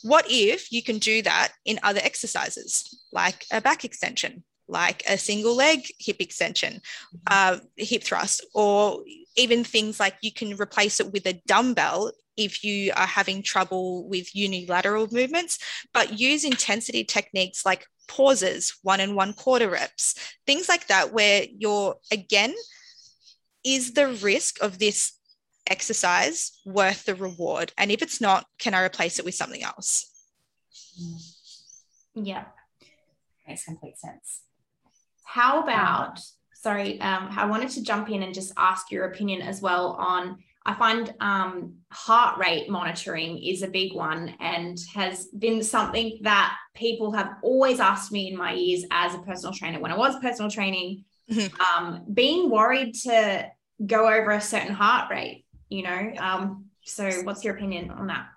what 0.02 0.26
if 0.28 0.70
you 0.72 0.82
can 0.82 0.98
do 0.98 1.22
that 1.22 1.52
in 1.64 1.78
other 1.82 2.00
exercises 2.02 2.98
like 3.12 3.44
a 3.50 3.60
back 3.60 3.84
extension 3.84 4.44
like 4.68 5.02
a 5.08 5.16
single 5.16 5.54
leg 5.54 5.86
hip 5.98 6.16
extension, 6.20 6.80
uh, 7.28 7.58
hip 7.76 8.02
thrust, 8.02 8.44
or 8.54 9.02
even 9.36 9.64
things 9.64 10.00
like 10.00 10.16
you 10.22 10.32
can 10.32 10.56
replace 10.56 11.00
it 11.00 11.12
with 11.12 11.26
a 11.26 11.40
dumbbell 11.46 12.12
if 12.36 12.64
you 12.64 12.92
are 12.96 13.06
having 13.06 13.42
trouble 13.42 14.08
with 14.08 14.34
unilateral 14.34 15.08
movements, 15.10 15.58
but 15.94 16.18
use 16.18 16.44
intensity 16.44 17.04
techniques 17.04 17.64
like 17.64 17.86
pauses, 18.08 18.78
one 18.82 19.00
and 19.00 19.16
one 19.16 19.32
quarter 19.32 19.70
reps, 19.70 20.14
things 20.46 20.68
like 20.68 20.86
that, 20.88 21.12
where 21.12 21.46
you're 21.56 21.96
again, 22.12 22.54
is 23.64 23.94
the 23.94 24.08
risk 24.08 24.62
of 24.62 24.78
this 24.78 25.12
exercise 25.66 26.60
worth 26.64 27.04
the 27.04 27.14
reward? 27.14 27.72
And 27.78 27.90
if 27.90 28.02
it's 28.02 28.20
not, 28.20 28.46
can 28.58 28.74
I 28.74 28.84
replace 28.84 29.18
it 29.18 29.24
with 29.24 29.34
something 29.34 29.62
else? 29.62 30.10
Yeah. 32.14 32.44
Makes 33.46 33.64
complete 33.64 33.98
sense. 33.98 34.42
How 35.24 35.62
about, 35.62 36.20
sorry, 36.54 37.00
um, 37.00 37.28
I 37.30 37.46
wanted 37.46 37.68
to 37.70 37.82
jump 37.82 38.10
in 38.10 38.22
and 38.22 38.34
just 38.34 38.52
ask 38.56 38.90
your 38.90 39.06
opinion 39.06 39.42
as 39.42 39.60
well 39.60 39.92
on. 39.92 40.38
I 40.64 40.74
find 40.74 41.14
um, 41.20 41.74
heart 41.92 42.38
rate 42.38 42.68
monitoring 42.68 43.38
is 43.38 43.62
a 43.62 43.68
big 43.68 43.94
one 43.94 44.34
and 44.40 44.76
has 44.94 45.26
been 45.26 45.62
something 45.62 46.18
that 46.22 46.56
people 46.74 47.12
have 47.12 47.36
always 47.42 47.78
asked 47.78 48.10
me 48.10 48.28
in 48.28 48.36
my 48.36 48.52
years 48.52 48.84
as 48.90 49.14
a 49.14 49.18
personal 49.18 49.54
trainer. 49.54 49.78
When 49.78 49.92
I 49.92 49.96
was 49.96 50.18
personal 50.18 50.50
training, 50.50 51.04
mm-hmm. 51.30 51.60
um, 51.60 52.04
being 52.12 52.50
worried 52.50 52.94
to 53.04 53.48
go 53.84 54.08
over 54.08 54.32
a 54.32 54.40
certain 54.40 54.74
heart 54.74 55.08
rate, 55.08 55.44
you 55.68 55.82
know. 55.82 56.12
Um, 56.18 56.66
so, 56.84 57.10
what's 57.22 57.44
your 57.44 57.54
opinion 57.54 57.90
on 57.90 58.06
that? 58.08 58.28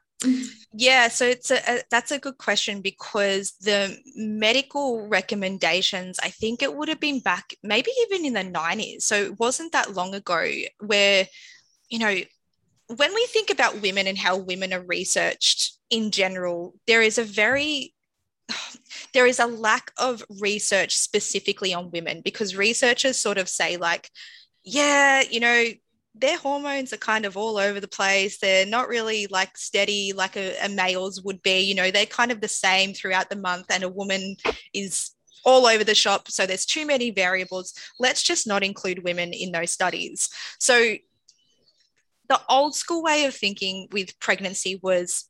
Yeah, 0.74 1.08
so 1.08 1.26
it's 1.26 1.50
a, 1.50 1.58
a, 1.68 1.82
that's 1.90 2.12
a 2.12 2.20
good 2.20 2.38
question 2.38 2.82
because 2.82 3.54
the 3.62 3.98
medical 4.16 5.08
recommendations, 5.08 6.20
I 6.22 6.30
think 6.30 6.62
it 6.62 6.76
would 6.76 6.90
have 6.90 7.00
been 7.00 7.22
back 7.22 7.56
maybe 7.64 7.92
even 8.02 8.26
in 8.26 8.34
the 8.34 8.60
90s. 8.60 9.04
So 9.04 9.16
it 9.16 9.40
wasn't 9.40 9.72
that 9.72 9.96
long 9.96 10.14
ago 10.14 10.46
where, 10.80 11.28
you 11.90 12.00
know, 12.00 12.16
when 12.96 13.14
we 13.14 13.26
think 13.28 13.50
about 13.50 13.82
women 13.82 14.08
and 14.08 14.18
how 14.18 14.38
women 14.38 14.74
are 14.74 14.82
researched 14.82 15.78
in 15.90 16.12
general, 16.12 16.76
there 16.86 17.02
is 17.02 17.18
a 17.18 17.24
very 17.24 17.94
there 19.14 19.28
is 19.28 19.40
a 19.40 19.46
lack 19.46 19.92
of 19.98 20.24
research 20.42 20.98
specifically 20.98 21.74
on 21.74 21.92
women 21.92 22.22
because 22.22 22.56
researchers 22.56 23.20
sort 23.20 23.38
of 23.38 23.48
say 23.48 23.78
like 23.78 24.10
yeah 24.64 25.22
you 25.30 25.40
know 25.40 25.66
their 26.20 26.38
hormones 26.38 26.92
are 26.94 26.98
kind 26.98 27.26
of 27.26 27.38
all 27.38 27.58
over 27.58 27.80
the 27.80 27.88
place. 27.88 28.40
They're 28.40 28.66
not 28.66 28.88
really 28.88 29.28
like 29.28 29.58
steady 29.58 30.14
like 30.14 30.36
a, 30.36 30.56
a 30.64 30.70
male's 30.70 31.22
would 31.22 31.42
be. 31.42 31.62
You 31.62 31.76
know, 31.76 31.92
they're 31.92 32.06
kind 32.06 32.32
of 32.32 32.42
the 32.42 32.48
same 32.48 32.94
throughout 32.94 33.30
the 33.30 33.36
month, 33.36 33.68
and 33.70 33.84
a 33.84 33.90
woman 33.90 34.36
is 34.74 35.12
all 35.46 35.66
over 35.66 35.84
the 35.84 35.96
shop. 35.96 36.30
So 36.30 36.46
there's 36.46 36.66
too 36.66 36.86
many 36.86 37.12
variables. 37.12 37.74
Let's 38.00 38.24
just 38.24 38.48
not 38.48 38.64
include 38.64 39.04
women 39.04 39.34
in 39.34 39.52
those 39.52 39.72
studies. 39.72 40.30
So 40.60 40.96
the 42.28 42.42
old 42.50 42.76
school 42.76 43.02
way 43.02 43.26
of 43.26 43.34
thinking 43.34 43.88
with 43.92 44.20
pregnancy 44.20 44.80
was 44.82 45.30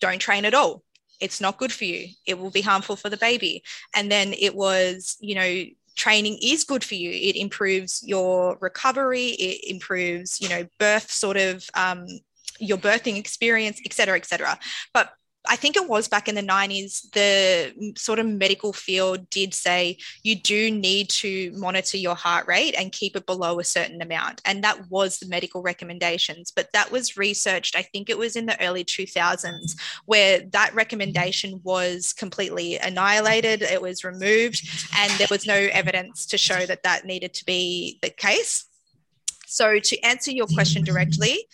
don't 0.00 0.20
train 0.20 0.44
at 0.44 0.54
all. 0.54 0.82
It's 1.20 1.40
not 1.40 1.58
good 1.58 1.72
for 1.72 1.84
you. 1.84 2.08
It 2.26 2.38
will 2.38 2.50
be 2.50 2.60
harmful 2.60 2.96
for 2.96 3.08
the 3.08 3.16
baby. 3.16 3.62
And 3.94 4.10
then 4.10 4.34
it 4.38 4.54
was, 4.54 5.16
you 5.20 5.34
know, 5.34 5.64
training 5.96 6.38
is 6.42 6.64
good 6.64 6.84
for 6.84 6.94
you. 6.94 7.10
It 7.10 7.36
improves 7.36 8.02
your 8.06 8.58
recovery. 8.60 9.28
It 9.28 9.70
improves, 9.70 10.40
you 10.40 10.48
know, 10.48 10.66
birth 10.78 11.10
sort 11.10 11.36
of 11.36 11.64
um, 11.74 12.06
your 12.58 12.78
birthing 12.78 13.16
experience, 13.16 13.80
et 13.84 13.92
cetera, 13.92 14.16
et 14.16 14.26
cetera. 14.26 14.58
But 14.92 15.10
I 15.46 15.56
think 15.56 15.76
it 15.76 15.88
was 15.88 16.08
back 16.08 16.28
in 16.28 16.34
the 16.34 16.42
90s, 16.42 17.10
the 17.12 17.94
sort 17.96 18.18
of 18.18 18.26
medical 18.26 18.72
field 18.72 19.28
did 19.28 19.52
say 19.52 19.98
you 20.22 20.36
do 20.36 20.70
need 20.70 21.10
to 21.10 21.52
monitor 21.52 21.98
your 21.98 22.14
heart 22.14 22.46
rate 22.46 22.74
and 22.78 22.90
keep 22.90 23.14
it 23.14 23.26
below 23.26 23.60
a 23.60 23.64
certain 23.64 24.00
amount. 24.00 24.40
And 24.46 24.64
that 24.64 24.90
was 24.90 25.18
the 25.18 25.26
medical 25.26 25.62
recommendations. 25.62 26.50
But 26.50 26.72
that 26.72 26.90
was 26.90 27.16
researched, 27.16 27.76
I 27.76 27.82
think 27.82 28.08
it 28.08 28.16
was 28.16 28.36
in 28.36 28.46
the 28.46 28.60
early 28.64 28.84
2000s, 28.84 29.78
where 30.06 30.40
that 30.52 30.74
recommendation 30.74 31.60
was 31.62 32.12
completely 32.12 32.78
annihilated, 32.78 33.62
it 33.62 33.82
was 33.82 34.02
removed, 34.04 34.66
and 34.96 35.12
there 35.18 35.28
was 35.30 35.46
no 35.46 35.54
evidence 35.54 36.26
to 36.26 36.38
show 36.38 36.64
that 36.66 36.84
that 36.84 37.04
needed 37.04 37.34
to 37.34 37.44
be 37.44 37.98
the 38.00 38.10
case. 38.10 38.66
So, 39.46 39.78
to 39.78 40.00
answer 40.00 40.32
your 40.32 40.46
question 40.46 40.82
directly, 40.84 41.46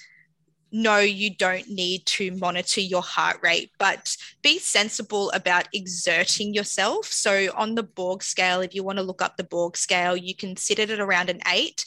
no, 0.72 0.98
you 0.98 1.34
don't 1.34 1.68
need 1.68 2.06
to 2.06 2.30
monitor 2.32 2.80
your 2.80 3.02
heart 3.02 3.38
rate, 3.42 3.72
but 3.78 4.16
be 4.42 4.58
sensible 4.58 5.30
about 5.32 5.68
exerting 5.72 6.54
yourself. 6.54 7.06
So, 7.06 7.48
on 7.56 7.74
the 7.74 7.82
Borg 7.82 8.22
scale, 8.22 8.60
if 8.60 8.74
you 8.74 8.84
want 8.84 8.98
to 8.98 9.04
look 9.04 9.22
up 9.22 9.36
the 9.36 9.44
Borg 9.44 9.76
scale, 9.76 10.16
you 10.16 10.34
can 10.34 10.56
sit 10.56 10.78
it 10.78 10.90
at 10.90 11.00
around 11.00 11.30
an 11.30 11.40
eight, 11.52 11.84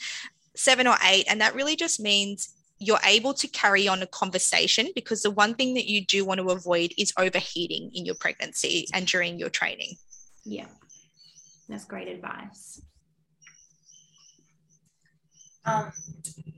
seven 0.56 0.88
or 0.88 0.98
eight. 1.06 1.26
And 1.30 1.40
that 1.42 1.56
really 1.56 1.76
just 1.76 2.00
means 2.00 2.54
you're 2.80 3.00
able 3.06 3.34
to 3.34 3.48
carry 3.48 3.88
on 3.88 4.02
a 4.02 4.08
conversation 4.08 4.90
because 4.96 5.22
the 5.22 5.32
one 5.32 5.54
thing 5.54 5.74
that 5.76 5.90
you 5.90 6.06
do 6.06 6.26
want 6.26 6.40
to 6.40 6.50
avoid 6.50 6.94
is 6.98 7.14
overheating 7.18 7.92
in 7.94 8.06
your 8.06 8.16
pregnancy 8.16 8.88
and 8.94 9.08
during 9.08 9.40
your 9.40 9.50
training. 9.50 9.96
Yeah, 10.44 10.66
that's 11.70 11.86
great 11.86 12.10
advice. 12.10 12.82
Um, 15.66 15.92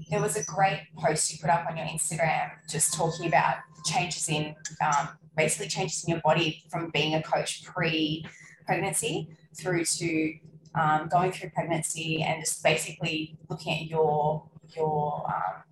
there 0.09 0.21
was 0.21 0.35
a 0.35 0.43
great 0.43 0.87
post 0.97 1.31
you 1.31 1.39
put 1.39 1.49
up 1.49 1.65
on 1.69 1.77
your 1.77 1.85
Instagram 1.85 2.51
just 2.69 2.93
talking 2.93 3.27
about 3.27 3.57
changes 3.85 4.29
in 4.29 4.55
um, 4.81 5.09
basically 5.35 5.67
changes 5.67 6.03
in 6.03 6.11
your 6.11 6.21
body 6.21 6.63
from 6.69 6.89
being 6.91 7.15
a 7.15 7.21
coach 7.21 7.63
pre 7.63 8.25
pregnancy 8.65 9.29
through 9.57 9.85
to 9.85 10.33
um, 10.75 11.07
going 11.07 11.31
through 11.31 11.49
pregnancy 11.51 12.21
and 12.21 12.41
just 12.41 12.63
basically 12.63 13.37
looking 13.49 13.73
at 13.73 13.85
your 13.85 14.43
your 14.75 15.25
um, 15.27 15.63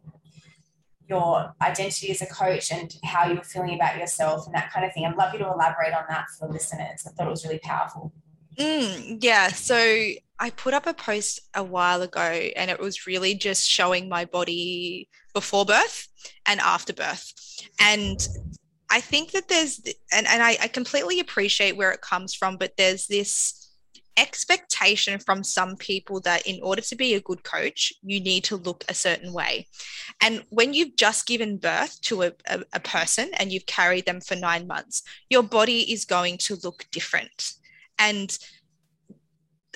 your 1.08 1.54
identity 1.62 2.12
as 2.12 2.22
a 2.22 2.26
coach 2.26 2.72
and 2.72 2.98
how 3.04 3.28
you 3.28 3.36
were 3.36 3.44
feeling 3.44 3.76
about 3.76 3.98
yourself 3.98 4.46
and 4.46 4.56
that 4.56 4.72
kind 4.72 4.86
of 4.86 4.94
thing. 4.94 5.06
I'd 5.06 5.16
love 5.18 5.34
you 5.34 5.40
to 5.40 5.52
elaborate 5.52 5.94
on 5.94 6.04
that 6.10 6.26
for 6.38 6.48
the 6.48 6.54
listeners. 6.54 7.06
I 7.06 7.12
thought 7.12 7.28
it 7.28 7.30
was 7.30 7.46
really 7.46 7.60
powerful. 7.60 8.14
Mm, 8.58 9.18
yeah. 9.22 9.50
So 9.50 9.76
I 10.44 10.50
put 10.50 10.74
up 10.74 10.88
a 10.88 10.94
post 10.94 11.40
a 11.54 11.64
while 11.64 12.02
ago 12.02 12.20
and 12.20 12.70
it 12.70 12.78
was 12.78 13.08
really 13.08 13.34
just 13.34 13.66
showing 13.66 14.10
my 14.10 14.26
body 14.26 15.08
before 15.34 15.64
birth 15.64 16.10
and 16.46 16.60
after 16.60 16.92
birth. 16.92 17.32
And 17.80 18.28
I 18.92 19.00
think 19.00 19.32
that 19.32 19.48
there's, 19.48 19.80
and, 20.12 20.28
and 20.28 20.44
I, 20.44 20.58
I 20.62 20.68
completely 20.68 21.22
appreciate 21.22 21.78
where 21.78 21.94
it 21.94 22.02
comes 22.02 22.36
from, 22.36 22.58
but 22.58 22.74
there's 22.76 23.08
this 23.08 23.72
expectation 24.18 25.18
from 25.18 25.46
some 25.46 25.78
people 25.78 26.20
that 26.20 26.46
in 26.46 26.60
order 26.62 26.82
to 26.82 26.96
be 26.98 27.14
a 27.14 27.22
good 27.22 27.46
coach, 27.46 27.94
you 28.02 28.20
need 28.20 28.44
to 28.44 28.58
look 28.58 28.84
a 28.90 28.94
certain 28.94 29.32
way. 29.32 29.66
And 30.22 30.44
when 30.50 30.74
you've 30.74 30.98
just 30.98 31.26
given 31.26 31.56
birth 31.56 32.02
to 32.02 32.24
a, 32.24 32.32
a, 32.48 32.64
a, 32.74 32.80
person 32.82 33.32
and 33.38 33.50
you've 33.50 33.66
carried 33.66 34.06
them 34.06 34.20
for 34.20 34.36
nine 34.36 34.68
months, 34.68 35.04
your 35.30 35.42
body 35.42 35.90
is 35.94 36.04
going 36.04 36.38
to 36.40 36.58
look 36.64 36.86
different. 36.92 37.54
And 37.98 38.38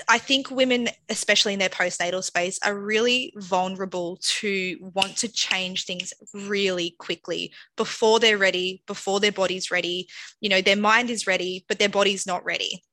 I 0.07 0.17
think 0.19 0.51
women, 0.51 0.89
especially 1.09 1.53
in 1.53 1.59
their 1.59 1.69
postnatal 1.69 2.23
space, 2.23 2.59
are 2.63 2.77
really 2.77 3.33
vulnerable 3.37 4.19
to 4.21 4.77
want 4.93 5.17
to 5.17 5.27
change 5.27 5.85
things 5.85 6.13
really 6.33 6.95
quickly 6.99 7.51
before 7.75 8.19
they're 8.19 8.37
ready, 8.37 8.83
before 8.85 9.19
their 9.19 9.31
body's 9.31 9.71
ready. 9.71 10.07
You 10.39 10.49
know, 10.49 10.61
their 10.61 10.75
mind 10.75 11.09
is 11.09 11.27
ready, 11.27 11.65
but 11.67 11.79
their 11.79 11.89
body's 11.89 12.27
not 12.27 12.45
ready. 12.45 12.83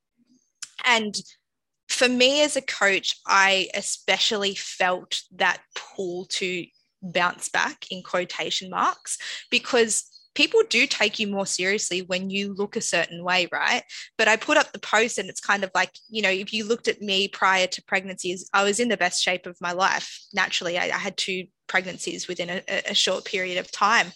And 0.83 1.15
for 1.87 2.09
me 2.09 2.41
as 2.41 2.55
a 2.55 2.61
coach, 2.61 3.15
I 3.27 3.69
especially 3.73 4.55
felt 4.55 5.21
that 5.35 5.61
pull 5.75 6.25
to 6.25 6.65
bounce 7.01 7.49
back 7.49 7.85
in 7.91 8.01
quotation 8.01 8.69
marks 8.69 9.17
because 9.51 10.14
people 10.35 10.61
do 10.69 10.85
take 10.85 11.17
you 11.17 11.27
more 11.27 11.45
seriously 11.45 12.01
when 12.01 12.29
you 12.29 12.53
look 12.53 12.75
a 12.75 12.81
certain 12.81 13.23
way, 13.23 13.47
right? 13.51 13.83
But 14.17 14.27
I 14.27 14.35
put 14.35 14.57
up 14.57 14.71
the 14.71 14.79
post 14.79 15.17
and 15.17 15.29
it's 15.29 15.39
kind 15.39 15.63
of 15.63 15.71
like, 15.73 15.91
you 16.09 16.21
know, 16.21 16.29
if 16.29 16.53
you 16.53 16.65
looked 16.65 16.87
at 16.87 17.01
me 17.01 17.27
prior 17.27 17.67
to 17.67 17.83
pregnancies, 17.83 18.47
I 18.53 18.63
was 18.63 18.79
in 18.79 18.89
the 18.89 18.97
best 18.97 19.23
shape 19.23 19.47
of 19.47 19.57
my 19.61 19.71
life. 19.71 20.19
Naturally, 20.33 20.77
I, 20.77 20.85
I 20.85 20.97
had 20.97 21.17
two 21.17 21.45
pregnancies 21.67 22.27
within 22.27 22.49
a, 22.49 22.61
a, 22.89 22.93
short 22.93 23.25
period 23.25 23.57
of 23.57 23.71
time. 23.71 24.11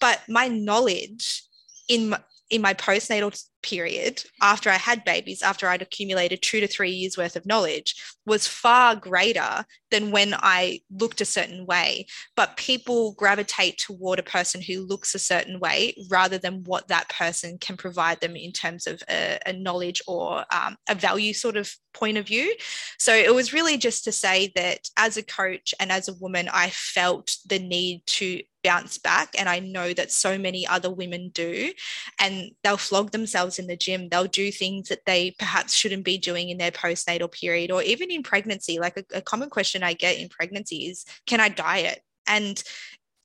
But 0.00 0.20
my 0.28 0.48
knowledge 0.48 1.42
in 1.88 2.10
my, 2.10 2.20
in 2.48 2.62
my 2.62 2.72
postnatal 2.72 3.38
period 3.62 4.22
after 4.40 4.70
I 4.70 4.74
had 4.74 5.04
babies, 5.04 5.42
after 5.42 5.68
I'd 5.68 5.82
accumulated 5.82 6.42
two 6.42 6.60
to 6.60 6.66
three 6.66 6.90
years 6.90 7.16
worth 7.16 7.36
of 7.36 7.46
knowledge, 7.46 7.94
was 8.26 8.46
far 8.46 8.96
greater 8.96 9.64
than 9.90 10.10
when 10.10 10.34
I 10.34 10.80
looked 10.90 11.20
a 11.20 11.24
certain 11.24 11.66
way. 11.66 12.06
But 12.36 12.56
people 12.56 13.12
gravitate 13.12 13.78
toward 13.78 14.18
a 14.18 14.24
person 14.24 14.60
who 14.60 14.80
looks 14.80 15.14
a 15.14 15.18
certain 15.18 15.58
way 15.58 15.94
rather 16.10 16.38
than 16.38 16.64
what 16.64 16.88
that 16.88 17.08
person 17.08 17.58
can 17.58 17.76
provide 17.76 18.20
them 18.20 18.36
in 18.36 18.52
terms 18.52 18.86
of 18.86 19.02
a, 19.08 19.38
a 19.46 19.52
knowledge 19.52 20.00
or 20.06 20.44
um, 20.52 20.76
a 20.88 20.94
value 20.94 21.34
sort 21.34 21.56
of 21.56 21.74
point 21.92 22.18
of 22.18 22.26
view. 22.26 22.54
So 22.98 23.14
it 23.14 23.34
was 23.34 23.52
really 23.52 23.76
just 23.76 24.04
to 24.04 24.12
say 24.12 24.52
that 24.54 24.88
as 24.96 25.16
a 25.16 25.22
coach 25.22 25.74
and 25.80 25.90
as 25.90 26.08
a 26.08 26.14
woman, 26.14 26.48
I 26.52 26.70
felt 26.70 27.36
the 27.46 27.58
need 27.58 28.02
to 28.06 28.42
bounce 28.62 28.98
back. 28.98 29.30
And 29.38 29.48
I 29.48 29.58
know 29.60 29.92
that 29.92 30.12
so 30.12 30.38
many 30.38 30.66
other 30.66 30.90
women 30.90 31.30
do. 31.32 31.72
And 32.20 32.52
they'll 32.62 32.76
flog 32.76 33.10
themselves 33.10 33.49
in 33.58 33.66
the 33.66 33.76
gym. 33.76 34.08
They'll 34.08 34.26
do 34.26 34.50
things 34.52 34.88
that 34.88 35.04
they 35.06 35.32
perhaps 35.38 35.74
shouldn't 35.74 36.04
be 36.04 36.18
doing 36.18 36.48
in 36.48 36.58
their 36.58 36.70
postnatal 36.70 37.30
period 37.30 37.70
or 37.70 37.82
even 37.82 38.10
in 38.10 38.22
pregnancy. 38.22 38.78
Like 38.78 38.96
a, 38.96 39.18
a 39.18 39.22
common 39.22 39.50
question 39.50 39.82
I 39.82 39.94
get 39.94 40.18
in 40.18 40.28
pregnancy 40.28 40.88
is 40.88 41.04
can 41.26 41.40
I 41.40 41.48
diet? 41.48 42.00
And 42.26 42.62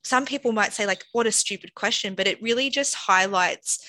some 0.04 0.24
people 0.24 0.52
might 0.52 0.72
say, 0.72 0.86
like, 0.86 1.04
what 1.12 1.26
a 1.26 1.32
stupid 1.32 1.74
question, 1.74 2.14
but 2.14 2.26
it 2.26 2.42
really 2.42 2.70
just 2.70 2.94
highlights 2.94 3.86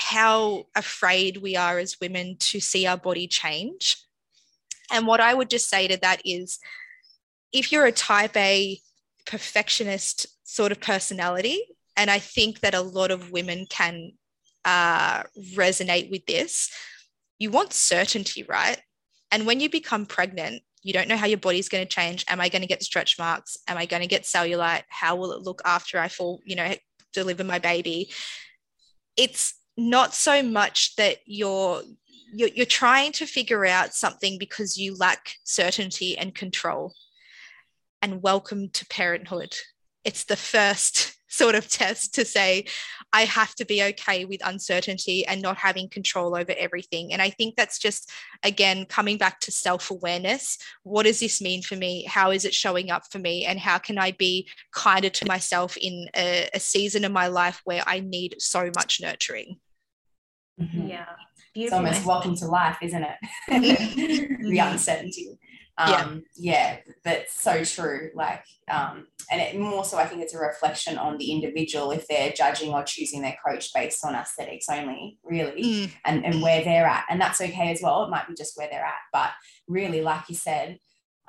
how 0.00 0.66
afraid 0.74 1.38
we 1.38 1.56
are 1.56 1.78
as 1.78 2.00
women 2.00 2.36
to 2.38 2.60
see 2.60 2.86
our 2.86 2.96
body 2.96 3.26
change. 3.26 3.96
And 4.90 5.06
what 5.06 5.20
I 5.20 5.34
would 5.34 5.50
just 5.50 5.68
say 5.68 5.88
to 5.88 5.98
that 5.98 6.22
is 6.24 6.58
if 7.52 7.72
you're 7.72 7.86
a 7.86 7.92
type 7.92 8.36
A 8.36 8.80
perfectionist 9.28 10.26
sort 10.44 10.72
of 10.72 10.80
personality. 10.80 11.62
And 11.96 12.10
I 12.10 12.18
think 12.18 12.60
that 12.60 12.74
a 12.74 12.80
lot 12.80 13.10
of 13.10 13.30
women 13.30 13.66
can 13.68 14.12
uh, 14.68 15.22
resonate 15.54 16.10
with 16.10 16.26
this. 16.26 16.70
You 17.38 17.50
want 17.50 17.72
certainty, 17.72 18.42
right? 18.42 18.80
And 19.30 19.46
when 19.46 19.60
you 19.60 19.70
become 19.70 20.04
pregnant, 20.04 20.62
you 20.82 20.92
don't 20.92 21.08
know 21.08 21.16
how 21.16 21.26
your 21.26 21.38
body's 21.38 21.68
going 21.68 21.86
to 21.86 21.94
change. 21.94 22.24
Am 22.28 22.40
I 22.40 22.48
going 22.48 22.62
to 22.62 22.68
get 22.68 22.82
stretch 22.82 23.18
marks? 23.18 23.56
Am 23.66 23.78
I 23.78 23.86
going 23.86 24.02
to 24.02 24.08
get 24.08 24.24
cellulite? 24.24 24.82
How 24.88 25.16
will 25.16 25.32
it 25.32 25.42
look 25.42 25.62
after 25.64 25.98
I 25.98 26.08
fall, 26.08 26.40
you 26.44 26.56
know, 26.56 26.74
deliver 27.12 27.44
my 27.44 27.58
baby? 27.58 28.10
It's 29.16 29.54
not 29.76 30.14
so 30.14 30.42
much 30.42 30.96
that 30.96 31.18
you're 31.24 31.82
you're, 32.30 32.48
you're 32.48 32.66
trying 32.66 33.12
to 33.12 33.26
figure 33.26 33.64
out 33.64 33.94
something 33.94 34.36
because 34.38 34.76
you 34.76 34.94
lack 34.94 35.32
certainty 35.44 36.18
and 36.18 36.34
control. 36.34 36.92
And 38.02 38.22
welcome 38.22 38.68
to 38.68 38.86
parenthood 38.86 39.56
it's 40.08 40.24
the 40.24 40.36
first 40.36 41.17
sort 41.28 41.54
of 41.54 41.68
test 41.68 42.14
to 42.14 42.24
say 42.24 42.64
I 43.12 43.24
have 43.24 43.54
to 43.56 43.64
be 43.64 43.82
okay 43.82 44.24
with 44.24 44.46
uncertainty 44.46 45.26
and 45.26 45.40
not 45.40 45.56
having 45.56 45.88
control 45.88 46.36
over 46.36 46.54
everything. 46.58 47.12
And 47.12 47.22
I 47.22 47.30
think 47.30 47.56
that's 47.56 47.78
just, 47.78 48.10
again, 48.42 48.84
coming 48.86 49.16
back 49.16 49.40
to 49.40 49.50
self 49.50 49.90
awareness. 49.90 50.58
What 50.82 51.04
does 51.04 51.20
this 51.20 51.40
mean 51.40 51.62
for 51.62 51.76
me? 51.76 52.04
How 52.04 52.30
is 52.30 52.44
it 52.44 52.54
showing 52.54 52.90
up 52.90 53.04
for 53.10 53.18
me? 53.18 53.44
And 53.44 53.58
how 53.58 53.78
can 53.78 53.98
I 53.98 54.12
be 54.12 54.48
kinder 54.72 55.10
to 55.10 55.26
myself 55.26 55.76
in 55.76 56.08
a, 56.16 56.48
a 56.52 56.60
season 56.60 57.04
of 57.04 57.12
my 57.12 57.28
life 57.28 57.60
where 57.64 57.82
I 57.86 58.00
need 58.00 58.36
so 58.38 58.70
much 58.76 59.00
nurturing? 59.00 59.58
Mm-hmm. 60.60 60.88
Yeah. 60.88 61.06
Beautiful. 61.54 61.78
It's 61.78 61.86
almost 61.86 62.06
welcome 62.06 62.36
to 62.36 62.46
life, 62.46 62.78
isn't 62.82 63.02
it? 63.02 63.16
the 63.48 64.58
uncertainty. 64.58 65.38
Um, 65.78 66.24
yeah. 66.34 66.76
yeah, 66.84 66.92
that's 67.04 67.40
so 67.40 67.62
true. 67.62 68.10
Like, 68.12 68.44
um, 68.68 69.06
and 69.30 69.40
it 69.40 69.56
more 69.56 69.84
so, 69.84 69.96
I 69.96 70.06
think 70.06 70.22
it's 70.22 70.34
a 70.34 70.38
reflection 70.38 70.98
on 70.98 71.18
the 71.18 71.30
individual 71.30 71.92
if 71.92 72.08
they're 72.08 72.32
judging 72.32 72.72
or 72.72 72.82
choosing 72.82 73.22
their 73.22 73.36
coach 73.46 73.72
based 73.72 74.04
on 74.04 74.16
aesthetics 74.16 74.68
only, 74.68 75.18
really, 75.22 75.62
mm. 75.62 75.92
and, 76.04 76.24
and 76.26 76.42
where 76.42 76.64
they're 76.64 76.86
at. 76.86 77.04
And 77.08 77.20
that's 77.20 77.40
okay 77.40 77.70
as 77.70 77.80
well. 77.80 78.02
It 78.02 78.10
might 78.10 78.26
be 78.26 78.34
just 78.34 78.56
where 78.56 78.68
they're 78.68 78.84
at. 78.84 78.94
But 79.12 79.30
really, 79.68 80.02
like 80.02 80.28
you 80.28 80.34
said, 80.34 80.80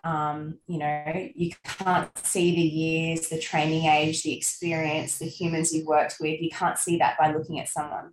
um, 0.04 0.58
you 0.66 0.80
know, 0.80 1.30
you 1.36 1.52
can't 1.64 2.18
see 2.26 2.56
the 2.56 2.62
years, 2.62 3.30
the 3.30 3.40
training 3.40 3.86
age, 3.86 4.24
the 4.24 4.36
experience, 4.36 5.20
the 5.20 5.26
humans 5.26 5.72
you've 5.72 5.86
worked 5.86 6.16
with. 6.20 6.42
You 6.42 6.50
can't 6.50 6.78
see 6.78 6.98
that 6.98 7.20
by 7.20 7.32
looking 7.32 7.60
at 7.60 7.70
someone. 7.70 8.12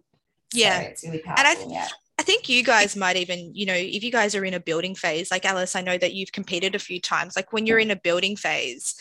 Yeah. 0.53 0.81
So 0.81 0.87
it's 0.89 1.05
really 1.05 1.19
powerful. 1.21 1.47
And 1.47 1.73
I, 1.73 1.75
yeah. 1.75 1.89
I 2.27 2.29
think 2.29 2.49
you 2.49 2.65
guys 2.65 2.97
might 2.97 3.15
even, 3.15 3.55
you 3.55 3.67
know, 3.67 3.75
if 3.77 4.03
you 4.03 4.11
guys 4.11 4.35
are 4.35 4.45
in 4.45 4.55
a 4.55 4.59
building 4.59 4.97
phase, 4.97 5.31
like 5.31 5.45
Alice, 5.45 5.77
I 5.77 5.81
know 5.81 5.97
that 5.97 6.13
you've 6.13 6.33
competed 6.33 6.75
a 6.75 6.79
few 6.81 7.01
times. 7.01 7.37
Like 7.37 7.53
when 7.53 7.67
you're 7.67 7.79
in 7.79 7.93
a 7.93 7.97
building 7.97 8.35
phase, 8.35 8.97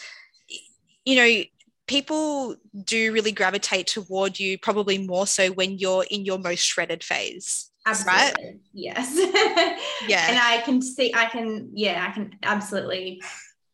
you 1.06 1.16
know, 1.16 1.42
people 1.88 2.56
do 2.84 3.12
really 3.12 3.32
gravitate 3.32 3.88
toward 3.88 4.40
you 4.40 4.60
probably 4.60 5.00
more 5.00 5.26
so 5.26 5.50
when 5.54 5.80
you're 5.80 6.06
in 6.12 6.24
your 6.24 6.38
most 6.38 6.64
shredded 6.64 7.04
phase. 7.04 7.72
Absolutely. 7.88 8.22
Right? 8.22 8.60
Yes. 8.74 9.16
yeah. 10.08 10.28
And 10.30 10.38
I 10.40 10.62
can 10.64 10.80
see, 10.80 11.12
I 11.16 11.26
can, 11.26 11.72
yeah, 11.74 12.06
I 12.08 12.14
can 12.14 12.38
absolutely 12.44 13.24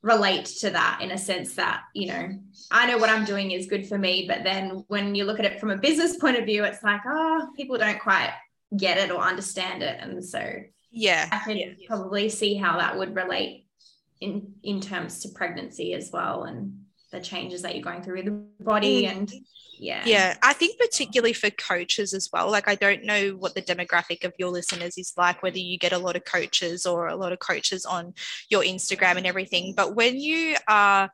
relate 0.01 0.45
to 0.45 0.69
that 0.69 0.99
in 1.01 1.11
a 1.11 1.17
sense 1.17 1.55
that, 1.55 1.81
you 1.93 2.07
know, 2.07 2.39
I 2.71 2.89
know 2.89 2.97
what 2.97 3.09
I'm 3.09 3.25
doing 3.25 3.51
is 3.51 3.67
good 3.67 3.85
for 3.85 3.97
me. 3.97 4.27
But 4.29 4.45
then 4.45 4.85
when 4.87 5.13
you 5.13 5.25
look 5.25 5.39
at 5.39 5.45
it 5.45 5.59
from 5.59 5.71
a 5.71 5.77
business 5.77 6.15
point 6.15 6.37
of 6.37 6.45
view, 6.45 6.63
it's 6.63 6.83
like, 6.83 7.01
oh, 7.05 7.49
people 7.57 7.77
don't 7.77 7.99
quite 7.99 8.31
get 8.77 8.97
it 8.97 9.11
or 9.11 9.19
understand 9.19 9.83
it 9.83 9.99
and 9.99 10.23
so 10.23 10.53
yeah 10.91 11.27
i 11.31 11.39
could 11.39 11.57
yeah. 11.57 11.73
probably 11.87 12.29
see 12.29 12.55
how 12.55 12.77
that 12.77 12.97
would 12.97 13.15
relate 13.15 13.65
in 14.19 14.53
in 14.63 14.79
terms 14.79 15.19
to 15.21 15.29
pregnancy 15.29 15.93
as 15.93 16.09
well 16.11 16.43
and 16.43 16.77
the 17.11 17.19
changes 17.19 17.61
that 17.61 17.75
you're 17.75 17.83
going 17.83 18.01
through 18.01 18.15
with 18.15 18.25
the 18.25 18.63
body 18.63 19.03
mm. 19.03 19.11
and 19.11 19.33
yeah 19.77 20.03
yeah 20.05 20.37
i 20.43 20.53
think 20.53 20.79
particularly 20.79 21.33
for 21.33 21.49
coaches 21.49 22.13
as 22.13 22.29
well 22.31 22.49
like 22.49 22.67
i 22.67 22.75
don't 22.75 23.03
know 23.03 23.31
what 23.31 23.53
the 23.55 23.61
demographic 23.61 24.23
of 24.23 24.33
your 24.37 24.49
listeners 24.49 24.97
is 24.97 25.11
like 25.17 25.41
whether 25.43 25.57
you 25.57 25.77
get 25.77 25.91
a 25.91 25.97
lot 25.97 26.15
of 26.15 26.23
coaches 26.23 26.85
or 26.85 27.07
a 27.07 27.15
lot 27.15 27.33
of 27.33 27.39
coaches 27.39 27.85
on 27.85 28.13
your 28.49 28.63
instagram 28.63 29.17
and 29.17 29.25
everything 29.25 29.73
but 29.75 29.95
when 29.95 30.17
you 30.17 30.55
are 30.67 31.09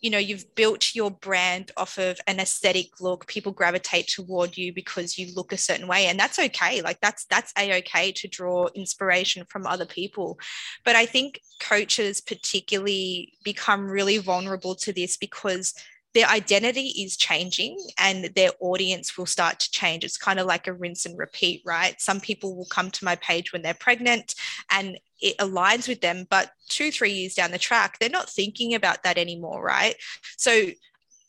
you 0.00 0.10
know 0.10 0.18
you've 0.18 0.54
built 0.54 0.94
your 0.94 1.10
brand 1.10 1.70
off 1.76 1.98
of 1.98 2.18
an 2.26 2.40
aesthetic 2.40 3.00
look. 3.00 3.26
People 3.26 3.52
gravitate 3.52 4.06
toward 4.08 4.56
you 4.56 4.72
because 4.72 5.18
you 5.18 5.34
look 5.34 5.52
a 5.52 5.56
certain 5.56 5.88
way 5.88 6.06
and 6.06 6.18
that's 6.18 6.38
okay. 6.38 6.82
Like 6.82 7.00
that's 7.00 7.24
that's 7.26 7.52
a-okay 7.58 8.12
to 8.12 8.28
draw 8.28 8.68
inspiration 8.74 9.44
from 9.48 9.66
other 9.66 9.86
people. 9.86 10.38
But 10.84 10.96
i 10.96 11.06
think 11.06 11.40
coaches 11.60 12.20
particularly 12.20 13.32
become 13.44 13.88
really 13.88 14.18
vulnerable 14.18 14.74
to 14.74 14.92
this 14.92 15.16
because 15.16 15.74
their 16.14 16.26
identity 16.26 16.88
is 17.02 17.16
changing 17.16 17.78
and 17.98 18.30
their 18.34 18.50
audience 18.60 19.16
will 19.16 19.26
start 19.26 19.60
to 19.60 19.70
change. 19.70 20.04
It's 20.04 20.16
kind 20.16 20.40
of 20.40 20.46
like 20.46 20.66
a 20.66 20.72
rinse 20.72 21.06
and 21.06 21.18
repeat, 21.18 21.62
right? 21.64 22.00
Some 22.00 22.20
people 22.20 22.56
will 22.56 22.66
come 22.66 22.90
to 22.90 23.04
my 23.04 23.16
page 23.16 23.52
when 23.52 23.62
they're 23.62 23.74
pregnant 23.74 24.34
and 24.70 24.98
it 25.20 25.36
aligns 25.38 25.88
with 25.88 26.00
them, 26.00 26.26
but 26.30 26.50
two, 26.68 26.90
three 26.90 27.12
years 27.12 27.34
down 27.34 27.50
the 27.50 27.58
track, 27.58 27.98
they're 27.98 28.08
not 28.08 28.30
thinking 28.30 28.74
about 28.74 29.02
that 29.02 29.18
anymore, 29.18 29.62
right? 29.62 29.96
So 30.36 30.68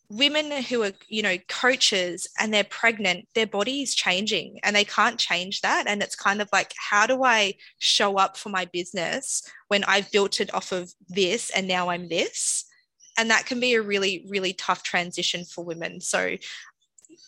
women 0.10 0.64
who 0.64 0.82
are 0.84 0.92
you 1.08 1.22
know 1.22 1.38
coaches 1.48 2.28
and 2.40 2.52
they're 2.52 2.64
pregnant 2.64 3.28
their 3.36 3.46
body 3.46 3.84
is 3.84 3.94
changing 3.94 4.60
and 4.64 4.76
they 4.76 4.84
can't 4.84 5.20
change 5.20 5.62
that 5.62 5.86
and 5.88 6.02
it's 6.02 6.16
kind 6.16 6.42
of 6.42 6.50
like 6.52 6.74
how 6.90 7.06
do 7.06 7.24
i 7.24 7.54
show 7.78 8.18
up 8.18 8.36
for 8.36 8.50
my 8.50 8.66
business 8.66 9.44
when 9.68 9.84
i've 9.84 10.12
built 10.12 10.42
it 10.42 10.52
off 10.54 10.72
of 10.72 10.92
this 11.10 11.52
and 11.52 11.68
now 11.68 11.90
i'm 11.90 12.10
this 12.10 12.66
and 13.20 13.30
that 13.30 13.46
can 13.46 13.60
be 13.60 13.74
a 13.74 13.82
really 13.82 14.26
really 14.30 14.54
tough 14.54 14.82
transition 14.82 15.44
for 15.44 15.64
women. 15.64 16.00
So 16.00 16.38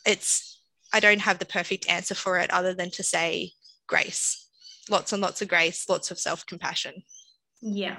it's 0.05 0.59
i 0.93 0.99
don't 0.99 1.19
have 1.21 1.37
the 1.37 1.45
perfect 1.45 1.87
answer 1.89 2.15
for 2.15 2.39
it 2.39 2.49
other 2.51 2.73
than 2.73 2.89
to 2.91 3.03
say 3.03 3.51
grace. 3.87 4.47
Lots 4.89 5.13
and 5.13 5.21
lots 5.21 5.41
of 5.41 5.47
grace 5.49 5.87
lots 5.89 6.09
of 6.09 6.17
self-compassion. 6.17 7.03
Yeah 7.61 7.97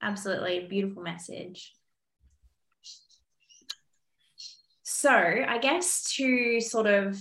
absolutely. 0.00 0.66
Beautiful 0.68 1.02
message. 1.02 1.72
So 4.84 5.10
i 5.10 5.58
guess 5.58 6.14
to 6.14 6.60
sort 6.60 6.86
of 6.86 7.20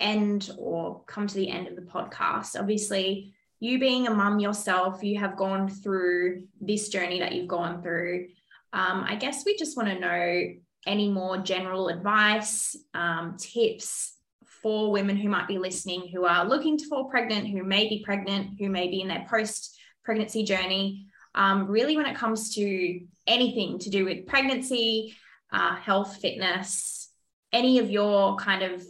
end 0.00 0.50
or 0.58 1.04
come 1.04 1.26
to 1.26 1.34
the 1.34 1.50
end 1.50 1.68
of 1.68 1.76
the 1.76 1.82
podcast 1.82 2.58
obviously 2.58 3.34
you 3.64 3.78
being 3.78 4.06
a 4.06 4.14
mum 4.14 4.40
yourself, 4.40 5.02
you 5.02 5.18
have 5.18 5.38
gone 5.38 5.68
through 5.68 6.44
this 6.60 6.90
journey 6.90 7.20
that 7.20 7.32
you've 7.32 7.48
gone 7.48 7.82
through. 7.82 8.28
Um, 8.74 9.04
I 9.08 9.16
guess 9.16 9.46
we 9.46 9.56
just 9.56 9.74
want 9.74 9.88
to 9.88 9.98
know 9.98 10.54
any 10.86 11.08
more 11.08 11.38
general 11.38 11.88
advice, 11.88 12.76
um, 12.92 13.36
tips 13.38 14.16
for 14.60 14.92
women 14.92 15.16
who 15.16 15.30
might 15.30 15.48
be 15.48 15.56
listening 15.56 16.08
who 16.12 16.26
are 16.26 16.44
looking 16.44 16.76
to 16.76 16.86
fall 16.88 17.06
pregnant, 17.06 17.48
who 17.48 17.64
may 17.64 17.88
be 17.88 18.02
pregnant, 18.04 18.58
who 18.58 18.68
may 18.68 18.88
be 18.88 19.00
in 19.00 19.08
their 19.08 19.26
post 19.30 19.78
pregnancy 20.04 20.44
journey. 20.44 21.06
Um, 21.34 21.66
really, 21.66 21.96
when 21.96 22.06
it 22.06 22.16
comes 22.16 22.54
to 22.56 23.00
anything 23.26 23.78
to 23.78 23.88
do 23.88 24.04
with 24.04 24.26
pregnancy, 24.26 25.16
uh, 25.50 25.74
health, 25.76 26.18
fitness, 26.18 27.08
any 27.50 27.78
of 27.78 27.88
your 27.88 28.36
kind 28.36 28.62
of 28.62 28.84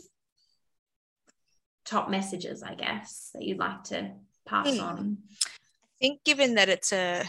top 1.85 2.11
messages, 2.11 2.65
I 2.65 2.75
guess, 2.75 3.31
that 3.35 3.45
you'd 3.45 3.59
like 3.59 3.85
to 3.85 4.11
pass 4.47 4.69
mm. 4.69 4.83
on? 4.83 5.19
I 5.45 5.99
think, 6.01 6.25
given 6.25 6.55
that 6.55 6.69
it's 6.69 6.93
a 6.93 7.25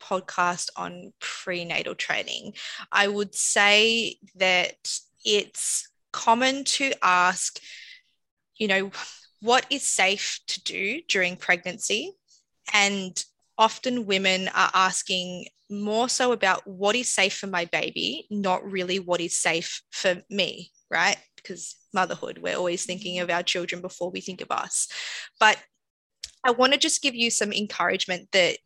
podcast 0.00 0.68
on 0.76 1.12
prenatal 1.20 1.94
training, 1.94 2.54
I 2.92 3.08
would 3.08 3.34
say 3.34 4.16
that 4.36 4.76
it's 5.24 5.88
common 6.12 6.64
to 6.64 6.92
ask 7.02 7.58
you 8.56 8.68
know, 8.68 8.90
what 9.40 9.66
is 9.70 9.82
safe 9.82 10.40
to 10.48 10.62
do 10.62 11.00
during 11.08 11.36
pregnancy? 11.36 12.12
And 12.72 13.22
often 13.58 14.06
women 14.06 14.48
are 14.48 14.70
asking 14.72 15.46
more 15.70 16.08
so 16.08 16.32
about 16.32 16.66
what 16.66 16.96
is 16.96 17.08
safe 17.08 17.36
for 17.36 17.46
my 17.46 17.64
baby, 17.66 18.26
not 18.30 18.64
really 18.64 18.98
what 18.98 19.20
is 19.20 19.36
safe 19.36 19.82
for 19.90 20.22
me, 20.30 20.70
right? 20.90 21.16
Because 21.36 21.76
motherhood, 21.92 22.38
we're 22.38 22.56
always 22.56 22.84
thinking 22.84 23.18
of 23.20 23.30
our 23.30 23.42
children 23.42 23.82
before 23.82 24.10
we 24.10 24.20
think 24.20 24.40
of 24.40 24.50
us. 24.50 24.88
But 25.40 25.58
I 26.44 26.50
want 26.50 26.72
to 26.72 26.78
just 26.78 27.02
give 27.02 27.14
you 27.14 27.30
some 27.30 27.52
encouragement 27.52 28.30
that 28.32 28.58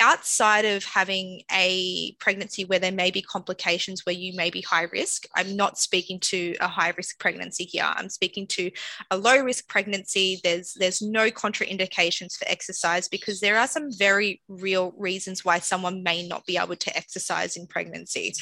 outside 0.00 0.64
of 0.64 0.84
having 0.84 1.42
a 1.52 2.12
pregnancy 2.18 2.64
where 2.64 2.80
there 2.80 2.90
may 2.90 3.10
be 3.10 3.22
complications 3.22 4.04
where 4.04 4.14
you 4.14 4.34
may 4.34 4.50
be 4.50 4.60
high 4.60 4.88
risk, 4.92 5.26
I'm 5.36 5.56
not 5.56 5.78
speaking 5.78 6.18
to 6.20 6.56
a 6.60 6.66
high 6.66 6.92
risk 6.96 7.20
pregnancy 7.20 7.64
here. 7.64 7.84
I'm 7.86 8.08
speaking 8.08 8.48
to 8.48 8.70
a 9.10 9.16
low 9.16 9.38
risk 9.38 9.68
pregnancy. 9.68 10.40
There's 10.42 10.74
there's 10.74 11.00
no 11.00 11.30
contraindications 11.30 12.36
for 12.36 12.48
exercise 12.48 13.08
because 13.08 13.40
there 13.40 13.58
are 13.58 13.68
some 13.68 13.90
very 13.96 14.42
real 14.48 14.92
reasons 14.98 15.44
why 15.44 15.60
someone 15.60 16.02
may 16.02 16.26
not 16.26 16.44
be 16.46 16.58
able 16.58 16.76
to 16.76 16.96
exercise 16.96 17.56
in 17.56 17.66
pregnancy. 17.66 18.34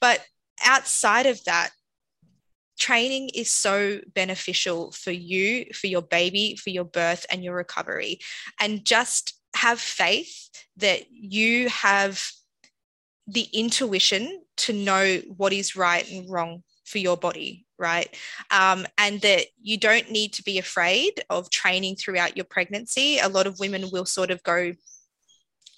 But 0.00 0.24
outside 0.64 1.26
of 1.26 1.44
that, 1.44 1.70
training 2.78 3.30
is 3.34 3.50
so 3.50 4.00
beneficial 4.14 4.92
for 4.92 5.10
you, 5.10 5.66
for 5.72 5.86
your 5.86 6.02
baby, 6.02 6.56
for 6.56 6.70
your 6.70 6.84
birth 6.84 7.26
and 7.30 7.42
your 7.42 7.54
recovery. 7.54 8.20
And 8.60 8.84
just 8.84 9.34
have 9.54 9.80
faith 9.80 10.50
that 10.76 11.10
you 11.10 11.68
have 11.68 12.22
the 13.26 13.48
intuition 13.52 14.42
to 14.58 14.72
know 14.72 15.20
what 15.36 15.52
is 15.52 15.76
right 15.76 16.08
and 16.10 16.30
wrong 16.30 16.62
for 16.84 16.98
your 16.98 17.16
body, 17.16 17.66
right? 17.78 18.14
Um, 18.50 18.86
and 18.96 19.20
that 19.22 19.46
you 19.60 19.76
don't 19.76 20.10
need 20.10 20.32
to 20.34 20.42
be 20.42 20.58
afraid 20.58 21.24
of 21.28 21.50
training 21.50 21.96
throughout 21.96 22.36
your 22.36 22.44
pregnancy. 22.44 23.18
A 23.18 23.28
lot 23.28 23.46
of 23.46 23.58
women 23.58 23.90
will 23.90 24.06
sort 24.06 24.30
of 24.30 24.42
go 24.42 24.72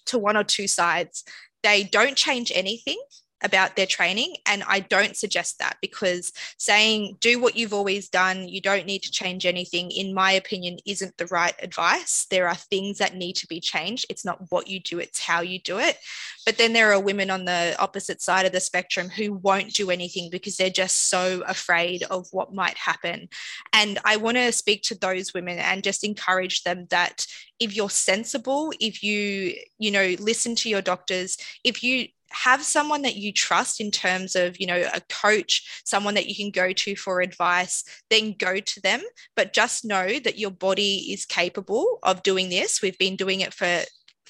to 0.07 0.19
one 0.19 0.37
or 0.37 0.45
two 0.45 0.69
sides. 0.69 1.25
They 1.63 1.85
don't 1.85 2.17
change 2.17 2.53
anything 2.55 3.01
about 3.43 3.77
their 3.77 3.87
training. 3.87 4.37
And 4.47 4.63
I 4.67 4.81
don't 4.81 5.17
suggest 5.17 5.59
that 5.59 5.77
because 5.81 6.33
saying 6.57 7.19
do 7.21 7.41
what 7.41 7.57
you've 7.57 7.73
always 7.73 8.09
done, 8.09 8.49
you 8.49 8.61
don't 8.61 8.87
need 8.87 9.03
to 9.03 9.11
change 9.11 9.47
anything, 9.47 9.91
in 9.91 10.15
my 10.15 10.33
opinion, 10.33 10.79
isn't 10.87 11.17
the 11.17 11.27
right 11.27 11.55
advice. 11.63 12.27
There 12.31 12.49
are 12.49 12.55
things 12.55 12.99
that 12.99 13.15
need 13.15 13.35
to 13.37 13.47
be 13.47 13.61
changed. 13.61 14.07
It's 14.09 14.25
not 14.25 14.51
what 14.51 14.69
you 14.69 14.81
do, 14.81 14.99
it's 14.99 15.21
how 15.21 15.41
you 15.41 15.59
do 15.61 15.79
it. 15.79 15.99
But 16.45 16.57
then 16.57 16.73
there 16.73 16.93
are 16.93 17.01
women 17.01 17.31
on 17.31 17.45
the 17.45 17.77
opposite 17.79 18.23
side 18.23 18.47
of 18.47 18.53
the 18.53 18.61
spectrum 18.61 19.09
who 19.09 19.35
won't 19.35 19.75
do 19.75 19.91
anything 19.91 20.31
because 20.31 20.57
they're 20.57 20.71
just 20.71 21.09
so 21.09 21.43
afraid 21.47 22.05
of 22.05 22.27
what 22.33 22.55
might 22.55 22.77
happen. 22.77 23.29
And 23.73 23.99
I 24.05 24.17
want 24.17 24.37
to 24.39 24.51
speak 24.53 24.83
to 24.85 24.99
those 24.99 25.35
women 25.35 25.59
and 25.59 25.83
just 25.83 26.05
encourage 26.05 26.63
them 26.63 26.87
that 26.91 27.27
if 27.61 27.75
you're 27.77 27.91
sensible, 27.91 28.73
if 28.81 29.03
you, 29.03 29.55
you 29.79 29.91
know, 29.91 30.15
listen 30.21 30.55
to 30.57 30.69
your 30.69 30.83
doctors, 30.83 31.37
if 31.65 31.83
you 31.83 32.09
have 32.31 32.63
someone 32.63 33.03
that 33.03 33.17
you 33.17 33.33
trust 33.33 33.81
in 33.81 33.91
terms 33.91 34.37
of 34.37 34.61
you 34.61 34.67
know 34.67 34.89
a 34.95 35.01
coach 35.09 35.83
someone 35.85 36.15
that 36.15 36.27
you 36.27 36.35
can 36.35 36.51
go 36.51 36.73
to 36.73 36.95
for 36.95 37.21
advice 37.21 37.85
then 38.11 38.35
go 38.39 38.61
to 38.61 38.81
them. 38.81 39.01
But 39.37 39.53
just 39.53 39.85
know 39.85 40.19
that 40.21 40.39
your 40.39 40.51
body 40.51 41.13
is 41.13 41.25
capable 41.25 41.99
of 42.03 42.23
doing 42.23 42.49
this. 42.49 42.83
We've 42.83 42.99
been 42.99 43.17
doing 43.17 43.41
it 43.41 43.55
for 43.55 43.83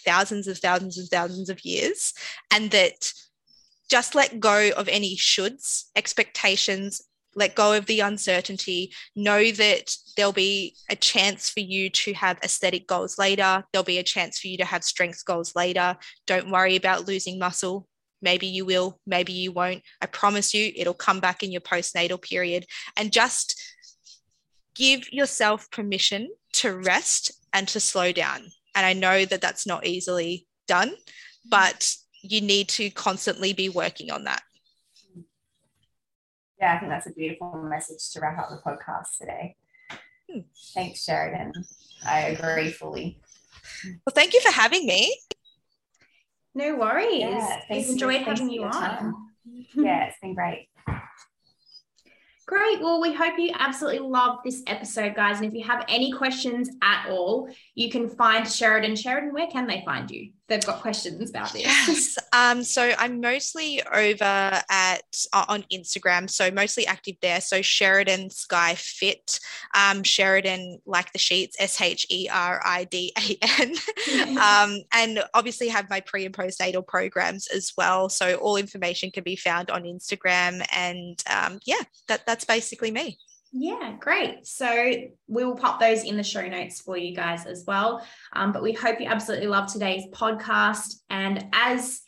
thousands 0.05 0.49
of 0.49 0.59
thousands 0.59 0.99
and 0.99 1.09
thousands 1.09 1.51
of 1.51 1.65
years. 1.65 2.13
And 2.51 2.71
that 2.71 3.13
just 3.91 4.15
let 4.15 4.41
go 4.41 4.71
of 4.77 4.89
any 4.89 5.17
shoulds 5.17 5.85
expectations 5.97 7.03
let 7.35 7.55
go 7.55 7.73
of 7.75 7.87
the 7.87 8.01
uncertainty 8.01 8.93
know 9.15 9.51
that 9.53 9.95
there'll 10.17 10.33
be 10.33 10.75
a 10.91 10.97
chance 10.97 11.51
for 11.51 11.61
you 11.61 11.91
to 11.91 12.13
have 12.15 12.39
aesthetic 12.43 12.87
goals 12.87 13.19
later. 13.19 13.65
There'll 13.73 13.85
be 13.85 13.99
a 13.99 14.03
chance 14.03 14.39
for 14.39 14.49
you 14.49 14.57
to 14.59 14.65
have 14.65 14.85
strength 14.85 15.25
goals 15.25 15.55
later. 15.55 15.97
Don't 16.27 16.51
worry 16.51 16.77
about 16.77 17.07
losing 17.07 17.39
muscle. 17.39 17.87
Maybe 18.21 18.47
you 18.47 18.65
will 18.65 18.99
maybe 19.07 19.33
you 19.33 19.53
won't. 19.53 19.83
I 20.01 20.07
promise 20.07 20.53
you 20.53 20.73
it'll 20.75 20.95
come 20.95 21.21
back 21.21 21.43
in 21.43 21.53
your 21.53 21.61
postnatal 21.61 22.21
period. 22.21 22.67
And 22.97 23.13
just 23.13 23.61
give 24.75 25.13
yourself 25.13 25.71
permission 25.71 26.31
to 26.55 26.77
rest 26.77 27.31
and 27.53 27.69
to 27.69 27.81
slow 27.81 28.13
down. 28.13 28.41
And 28.75 28.87
i 28.87 28.93
know 28.93 29.25
that 29.25 29.41
that's 29.41 29.67
not 29.67 29.87
easily 29.87 30.47
done 30.69 30.95
but 31.51 31.95
you 32.23 32.41
need 32.41 32.69
to 32.69 32.91
constantly 32.91 33.53
be 33.53 33.69
working 33.69 34.11
on 34.11 34.25
that 34.25 34.43
yeah, 36.61 36.75
I 36.75 36.79
think 36.79 36.91
that's 36.91 37.07
a 37.07 37.13
beautiful 37.13 37.53
message 37.63 38.11
to 38.13 38.21
wrap 38.21 38.39
up 38.39 38.51
the 38.51 38.61
podcast 38.69 39.19
today. 39.19 39.57
Hmm. 40.31 40.41
Thanks, 40.75 41.05
Sheridan. 41.05 41.53
I 42.05 42.21
agree 42.21 42.71
fully. 42.71 43.21
Well, 43.85 44.13
thank 44.15 44.35
you 44.35 44.41
for 44.41 44.53
having 44.53 44.87
me. 44.87 45.17
No 46.55 46.77
worries. 46.77 47.21
Yeah, 47.21 47.61
We've 47.71 47.89
enjoyed 47.89 48.23
having 48.23 48.51
you 48.51 48.65
on. 48.65 49.15
yeah, 49.75 50.07
it's 50.07 50.19
been 50.21 50.35
great. 50.35 50.69
Great. 52.47 52.81
Well, 52.81 53.01
we 53.01 53.13
hope 53.13 53.39
you 53.39 53.53
absolutely 53.59 54.01
love 54.01 54.39
this 54.43 54.63
episode, 54.67 55.15
guys. 55.15 55.37
And 55.37 55.47
if 55.47 55.53
you 55.53 55.65
have 55.65 55.85
any 55.87 56.13
questions 56.13 56.71
at 56.83 57.11
all, 57.11 57.49
you 57.75 57.91
can 57.91 58.09
find 58.09 58.49
Sheridan. 58.49 58.97
Sheridan, 58.97 59.35
where 59.35 59.49
can 59.49 59.67
they 59.67 59.83
find 59.85 60.11
you? 60.11 60.33
They've 60.49 60.65
got 60.65 60.81
questions 60.81 61.31
about 61.31 61.53
this. 61.53 61.63
Yes. 61.63 62.19
Um, 62.31 62.63
so 62.63 62.93
I'm 62.99 63.21
mostly 63.21 63.83
over 63.83 64.23
at 64.71 65.25
uh, 65.33 65.45
on 65.49 65.65
Instagram, 65.73 66.29
so 66.29 66.51
mostly 66.51 66.87
active 66.87 67.17
there. 67.23 67.41
So 67.41 67.63
Sheridan 67.63 68.29
Skye 68.31 68.75
Fit, 68.77 69.41
um, 69.75 70.03
Sheridan 70.03 70.79
like 70.85 71.11
the 71.13 71.19
sheets, 71.19 71.57
S 71.59 71.81
H 71.81 72.07
E 72.11 72.29
R 72.31 72.61
I 72.65 72.85
D 72.85 73.13
A 73.17 73.39
N, 73.61 74.37
um, 74.39 74.83
and 74.93 75.25
obviously 75.33 75.69
have 75.69 75.89
my 75.89 76.01
pre 76.01 76.27
and 76.27 76.35
postnatal 76.35 76.87
programs 76.87 77.49
as 77.49 77.73
well. 77.79 78.11
So 78.11 78.35
all 78.37 78.57
information 78.57 79.11
can 79.11 79.25
be 79.25 79.37
found 79.37 79.71
on 79.71 79.85
Instagram, 79.85 80.65
and 80.77 81.21
um, 81.31 81.61
yeah, 81.65 81.83
that 82.09 82.27
that's 82.27 82.45
basically 82.45 82.91
me. 82.91 83.19
Yeah, 83.51 83.97
great. 83.99 84.47
So 84.47 84.71
we 85.27 85.45
will 85.45 85.57
pop 85.57 85.81
those 85.81 86.05
in 86.05 86.17
the 86.17 86.23
show 86.23 86.47
notes 86.47 86.81
for 86.81 86.97
you 86.97 87.15
guys 87.15 87.47
as 87.47 87.65
well. 87.67 88.07
Um, 88.33 88.53
but 88.53 88.63
we 88.63 88.73
hope 88.73 89.01
you 89.01 89.07
absolutely 89.07 89.47
love 89.47 89.73
today's 89.73 90.05
podcast. 90.13 91.01
And 91.09 91.47
as 91.53 92.03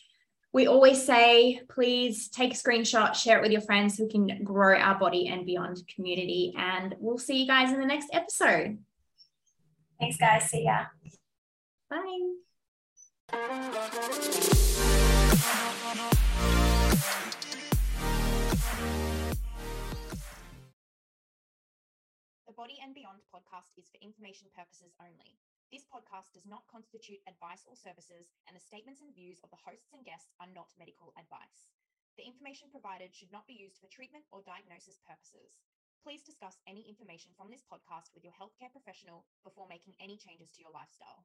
we 0.52 0.66
always 0.66 1.04
say, 1.04 1.60
please 1.70 2.28
take 2.28 2.52
a 2.52 2.56
screenshot, 2.56 3.14
share 3.14 3.38
it 3.38 3.42
with 3.42 3.52
your 3.52 3.60
friends 3.62 3.96
who 3.96 4.08
can 4.08 4.42
grow 4.44 4.76
our 4.76 4.98
body 4.98 5.28
and 5.28 5.46
beyond 5.46 5.82
community. 5.94 6.52
And 6.58 6.94
we'll 6.98 7.18
see 7.18 7.40
you 7.40 7.46
guys 7.46 7.72
in 7.72 7.80
the 7.80 7.86
next 7.86 8.08
episode. 8.12 8.78
Thanks, 9.98 10.16
guys. 10.16 10.50
See 10.50 10.64
ya. 10.64 10.86
Bye. 11.88 12.30
Body 22.60 22.76
and 22.84 22.92
Beyond 22.92 23.24
podcast 23.32 23.72
is 23.80 23.88
for 23.88 23.96
information 24.04 24.52
purposes 24.52 24.92
only. 25.00 25.40
This 25.72 25.88
podcast 25.88 26.36
does 26.36 26.44
not 26.44 26.68
constitute 26.68 27.24
advice 27.24 27.64
or 27.64 27.72
services, 27.72 28.36
and 28.44 28.52
the 28.52 28.60
statements 28.60 29.00
and 29.00 29.16
views 29.16 29.40
of 29.40 29.48
the 29.48 29.64
hosts 29.64 29.96
and 29.96 30.04
guests 30.04 30.36
are 30.44 30.52
not 30.52 30.68
medical 30.76 31.16
advice. 31.16 31.72
The 32.20 32.28
information 32.28 32.68
provided 32.68 33.16
should 33.16 33.32
not 33.32 33.48
be 33.48 33.56
used 33.56 33.80
for 33.80 33.88
treatment 33.88 34.28
or 34.28 34.44
diagnosis 34.44 35.00
purposes. 35.00 35.56
Please 36.04 36.20
discuss 36.20 36.60
any 36.68 36.84
information 36.84 37.32
from 37.32 37.48
this 37.48 37.64
podcast 37.64 38.12
with 38.12 38.28
your 38.28 38.36
healthcare 38.36 38.68
professional 38.68 39.24
before 39.40 39.64
making 39.64 39.96
any 39.96 40.20
changes 40.20 40.52
to 40.52 40.60
your 40.60 40.76
lifestyle. 40.76 41.24